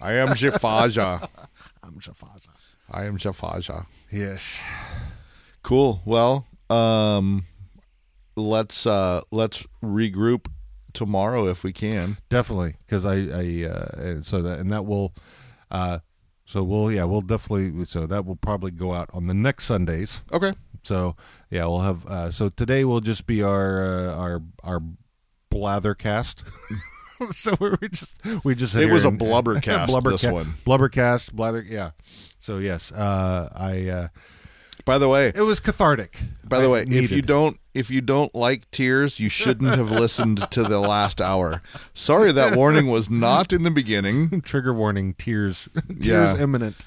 [0.00, 1.28] I am Jafaja.
[1.82, 2.48] I'm Shafaza.
[2.90, 3.86] I am Jafaja.
[4.10, 4.62] Yes.
[5.62, 6.00] Cool.
[6.04, 7.46] Well, um,
[8.36, 10.46] let's uh, let's regroup
[10.92, 12.16] tomorrow if we can.
[12.28, 15.12] definitely because I I uh, so that and that will
[15.70, 15.98] uh
[16.46, 20.24] so we'll yeah we'll definitely so that will probably go out on the next Sundays.
[20.32, 20.52] Okay.
[20.82, 21.14] So
[21.50, 24.80] yeah we'll have uh, so today will just be our uh, our our
[25.52, 26.44] blathercast.
[27.30, 29.94] so we just we just It was a and- blubbercast, this
[30.24, 30.46] blubberca- one.
[30.64, 31.90] blubbercast blather yeah.
[32.38, 34.08] So yes, uh, I uh,
[34.86, 36.16] By the way, it was cathartic.
[36.48, 39.90] by the I way, if you don't if you don't like tears, you shouldn't have
[39.90, 41.60] listened to the last hour.
[41.92, 44.40] Sorry, that warning was not in the beginning.
[44.44, 45.68] trigger warning, tears,
[46.00, 46.42] tears Yeah.
[46.42, 46.86] imminent.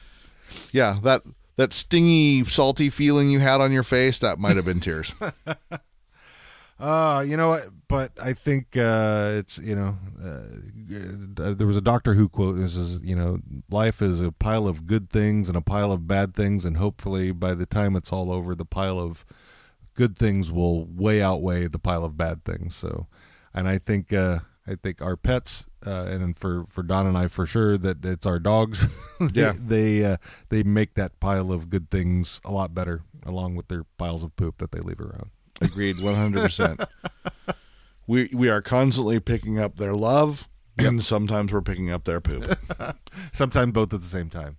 [0.72, 1.24] Yeah, that
[1.58, 5.12] that stingy, salty feeling you had on your face that might have been tears.
[6.80, 7.64] Uh, you know what?
[7.88, 12.56] But I think uh, it's you know uh, there was a Doctor Who quote.
[12.58, 16.08] This is you know life is a pile of good things and a pile of
[16.08, 19.26] bad things, and hopefully by the time it's all over, the pile of
[19.96, 22.76] good things will way outweigh the pile of bad things.
[22.76, 23.08] So,
[23.54, 27.28] and I think uh, I think our pets uh, and for for Don and I
[27.28, 28.88] for sure that it's our dogs.
[29.20, 29.54] they, Yeah.
[29.58, 30.18] they uh,
[30.50, 34.36] they make that pile of good things a lot better, along with their piles of
[34.36, 35.32] poop that they leave around.
[35.62, 36.84] Agreed, one hundred percent.
[38.08, 40.48] We we are constantly picking up their love,
[40.78, 42.44] and sometimes we're picking up their poop.
[43.32, 44.58] Sometimes both at the same time.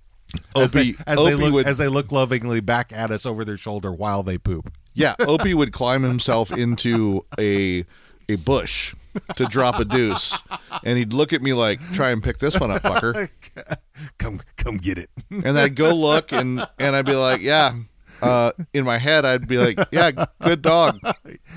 [0.54, 3.44] As Opie, they, as they look would, as they look lovingly back at us over
[3.44, 4.72] their shoulder while they poop.
[4.94, 7.84] yeah, Opie would climb himself into a
[8.28, 8.94] a bush
[9.34, 10.38] to drop a deuce,
[10.84, 13.28] and he'd look at me like, "Try and pick this one up, fucker."
[14.18, 15.10] Come come get it.
[15.30, 17.74] And I'd go look, and and I'd be like, "Yeah."
[18.22, 20.10] Uh, in my head, I'd be like, "Yeah,
[20.42, 20.98] good dog."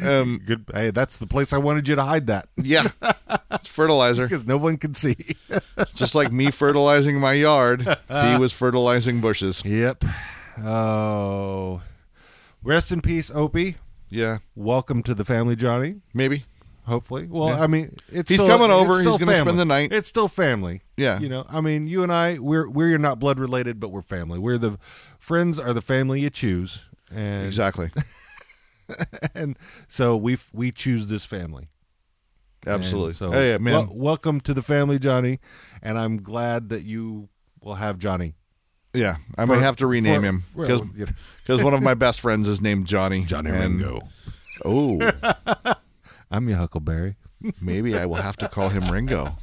[0.04, 0.66] Um, Good.
[0.74, 2.88] Hey, that's the place I wanted you to hide that yeah,
[3.52, 4.24] it's fertilizer.
[4.24, 5.16] because no one can see.
[5.96, 9.62] Just like me fertilizing my yard, he was fertilizing bushes.
[9.66, 10.04] yep.
[10.64, 11.82] Oh,
[12.64, 13.76] rest in peace, Opie.
[14.10, 15.96] Yeah, Welcome to the family, Johnny.
[16.14, 16.46] maybe.
[16.86, 17.64] Hopefully, well, Yeah.
[17.64, 18.92] I mean, it's He's still- coming over.
[18.92, 19.94] He's still gonna spend the night.
[19.94, 20.82] It's still family.
[20.98, 21.18] Yeah.
[21.20, 21.46] you know.
[21.50, 24.38] I mean, you and I, we're we're not blood related, but we're family.
[24.38, 24.78] We're the
[25.24, 27.90] friends are the family you choose, and Exactly.
[29.36, 29.58] and
[29.88, 31.70] so we we choose this family.
[32.68, 33.08] Absolutely.
[33.08, 33.74] And so, hey, man.
[33.74, 35.40] wel- welcome to the family, Johnny,
[35.82, 37.30] and I'm glad that you
[37.62, 38.36] will have Johnny.
[38.94, 41.12] yeah, I For- may have to rename for- him well, because you know,
[41.46, 43.26] because one of my best friends is named Johnny.
[43.32, 44.02] and- Ringo.
[44.66, 45.00] Oh,
[46.32, 47.16] I'm your Huckleberry.
[47.62, 49.36] maybe I will have to call him Ringo.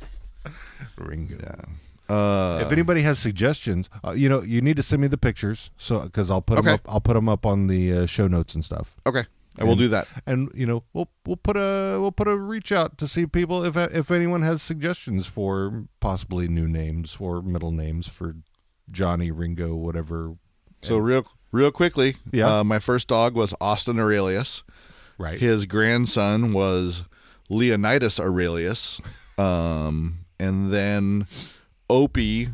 [0.97, 1.37] Ringo.
[1.43, 1.65] Yeah.
[2.11, 5.71] Uh, if anybody has suggestions, uh, you know, you need to send me the pictures,
[5.77, 6.81] so because I'll put them up.
[6.89, 8.97] I'll put them up on the uh, show notes and stuff.
[9.07, 9.25] okay,
[9.61, 10.09] I will And- do that.
[10.27, 13.65] and you know we'll we'll put a we'll put a reach out to see people
[13.65, 18.37] if if anyone has suggestions for possibly new names for middle names for
[18.91, 20.37] Johnny Ringo whatever
[20.83, 22.61] So real real quickly, Yeah.
[22.61, 24.63] uh, my first dog was Austin Aurelius.
[25.19, 27.03] right His grandson was
[27.51, 29.01] Leonidas Aurelius,
[29.37, 31.27] um, and then
[31.91, 32.49] Opie.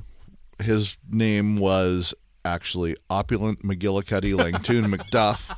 [0.58, 2.14] His name was
[2.44, 5.54] actually Opulent McGillicuddy Langtoon McDuff.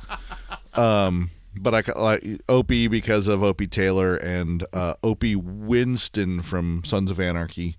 [0.77, 7.09] Um, but I like Opie because of Opie Taylor and uh, Opie Winston from Sons
[7.09, 7.77] of Anarchy,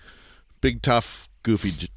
[0.61, 1.89] big tough, goofy,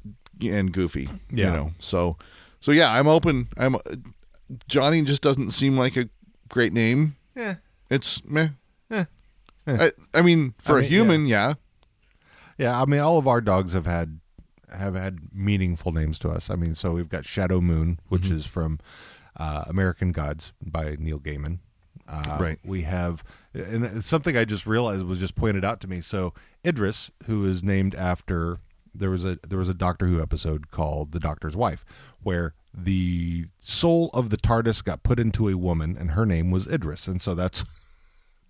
[0.42, 1.08] and goofy.
[1.30, 1.46] Yeah.
[1.46, 2.16] You know, so
[2.60, 3.48] So yeah, I'm open.
[3.56, 3.76] I'm
[4.68, 6.08] Johnny just doesn't seem like a
[6.48, 7.16] great name.
[7.34, 7.54] Yeah.
[7.90, 8.48] It's meh.
[8.90, 9.04] Eh.
[9.66, 11.48] I, I mean, for I a mean, human, yeah.
[11.48, 11.54] Yeah,
[12.60, 14.20] I mean, all of our dogs have had
[14.76, 16.50] have had meaningful names to us.
[16.50, 18.34] I mean, so we've got Shadow Moon, which Mm-hmm.
[18.34, 18.78] is from
[19.38, 21.58] uh, American Gods by Neil Gaiman.
[22.08, 22.58] Uh, Right.
[22.64, 23.22] We have,
[23.54, 26.00] and it's something I just realized was just pointed out to me.
[26.00, 26.34] So
[26.66, 28.58] Idris, who is named after
[28.94, 31.84] there was a there was a Doctor Who episode called The Doctor's Wife,
[32.22, 36.66] where the soul of the TARDIS got put into a woman, and her name was
[36.66, 37.64] Idris, and so that's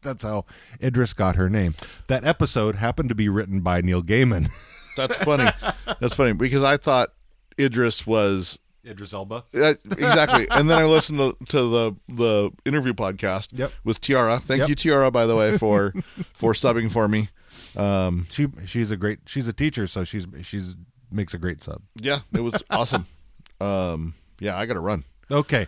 [0.04, 0.44] that's how
[0.82, 1.74] Idris got her name.
[2.06, 4.48] That episode happened to be written by Neil Gaiman.
[4.96, 5.50] That's funny.
[5.98, 7.12] That's funny because I thought
[7.58, 9.44] Idris was Idris Elba.
[9.54, 13.72] uh, exactly, and then I listened to, to the the interview podcast Yep.
[13.82, 14.38] with Tiara.
[14.38, 14.68] Thank Yep.
[14.68, 15.92] you, Tiara, by the way, for
[16.34, 17.28] for subbing for me.
[17.76, 20.76] Um, She she's a great she's a teacher, so she's she's
[21.10, 21.82] makes a great sub.
[21.96, 23.06] yeah, it was awesome.
[23.60, 25.02] Um, yeah, I got to run.
[25.30, 25.66] Okay.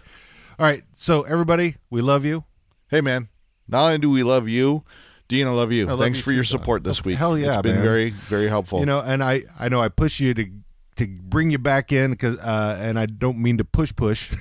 [0.58, 0.82] All right.
[0.92, 2.44] So everybody, we love you.
[2.90, 3.28] Hey, man.
[3.68, 4.84] Not only do we love you,
[5.28, 5.86] Dean, I love you.
[5.86, 7.18] love Thanks you for your support this Okay, week.
[7.18, 7.84] hell yeah, it's been man.
[7.84, 8.80] very very helpful.
[8.80, 10.46] You know, and I I know I push you to
[10.96, 14.32] to bring you back in because uh, and I don't mean to push push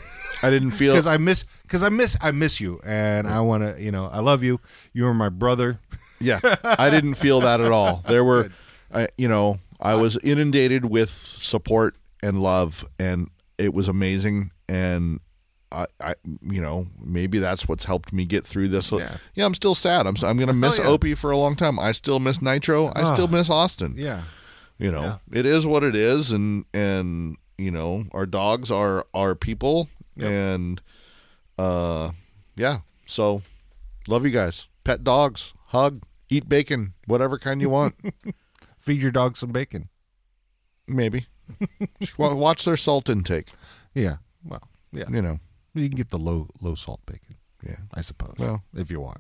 [0.44, 3.64] I didn't feel because I miss because I miss I miss you and I want
[3.64, 4.60] to you know I love you.
[4.94, 5.80] You are my brother.
[6.22, 8.02] Yeah, I didn't feel that at all.
[8.08, 8.50] There were,
[8.94, 14.52] I, you know, I was inundated with support and love, and it was amazing.
[14.70, 15.20] And
[15.72, 16.16] I, I
[16.50, 18.92] you know, maybe that's what's helped me get through this.
[18.92, 19.18] Yeah.
[19.46, 20.08] I'm still sad.
[20.08, 20.86] I'm, I'm going to miss yeah.
[20.88, 21.80] Opie for a long time.
[21.80, 22.92] I still miss Nitro.
[22.96, 23.94] I still miss Austin.
[23.98, 24.24] Yeah.
[24.78, 25.02] You know,
[25.32, 25.40] Yeah.
[25.40, 29.88] it is what it is, and and you know, our dogs are our people,
[30.18, 30.30] Yep.
[30.32, 30.82] and
[31.58, 32.12] uh,
[32.58, 32.80] yeah.
[33.08, 33.42] So,
[34.08, 34.68] love you guys.
[34.84, 37.96] Pet dogs, hug, eat bacon, whatever kind you want.
[38.78, 39.88] Feed your dog some bacon.
[40.88, 41.28] Maybe.
[42.18, 43.50] Wa- Watch their salt intake.
[43.94, 44.18] Yeah.
[44.44, 44.62] Well.
[44.92, 45.06] Yeah.
[45.10, 45.40] You know,
[45.76, 47.36] You can get the low low salt bacon.
[47.66, 47.76] Yeah.
[47.94, 48.36] I suppose.
[48.38, 48.64] Well.
[48.76, 49.18] if you want.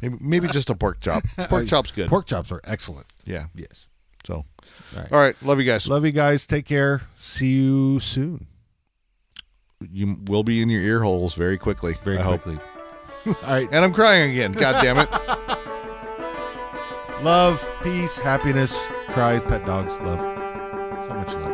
[0.00, 1.22] maybe, maybe just a pork chop.
[1.48, 2.08] Pork chop's good.
[2.08, 3.06] Pork chops are excellent.
[3.24, 3.44] Yeah.
[3.54, 3.88] Yes.
[4.24, 4.44] So, All
[4.96, 5.12] right.
[5.12, 5.34] all right.
[5.42, 5.88] Love you guys.
[5.88, 6.46] Love you guys.
[6.46, 7.02] Take care.
[7.16, 8.46] See you soon.
[9.90, 11.96] You will be in your ear holes very quickly.
[12.04, 12.56] Very I quickly.
[13.26, 13.68] All right.
[13.72, 14.52] And I'm crying again.
[14.52, 15.08] God damn it.
[17.22, 18.86] Love, peace, happiness.
[19.08, 19.98] Cry, pet dogs.
[20.00, 20.20] Love.
[21.08, 21.51] So much love.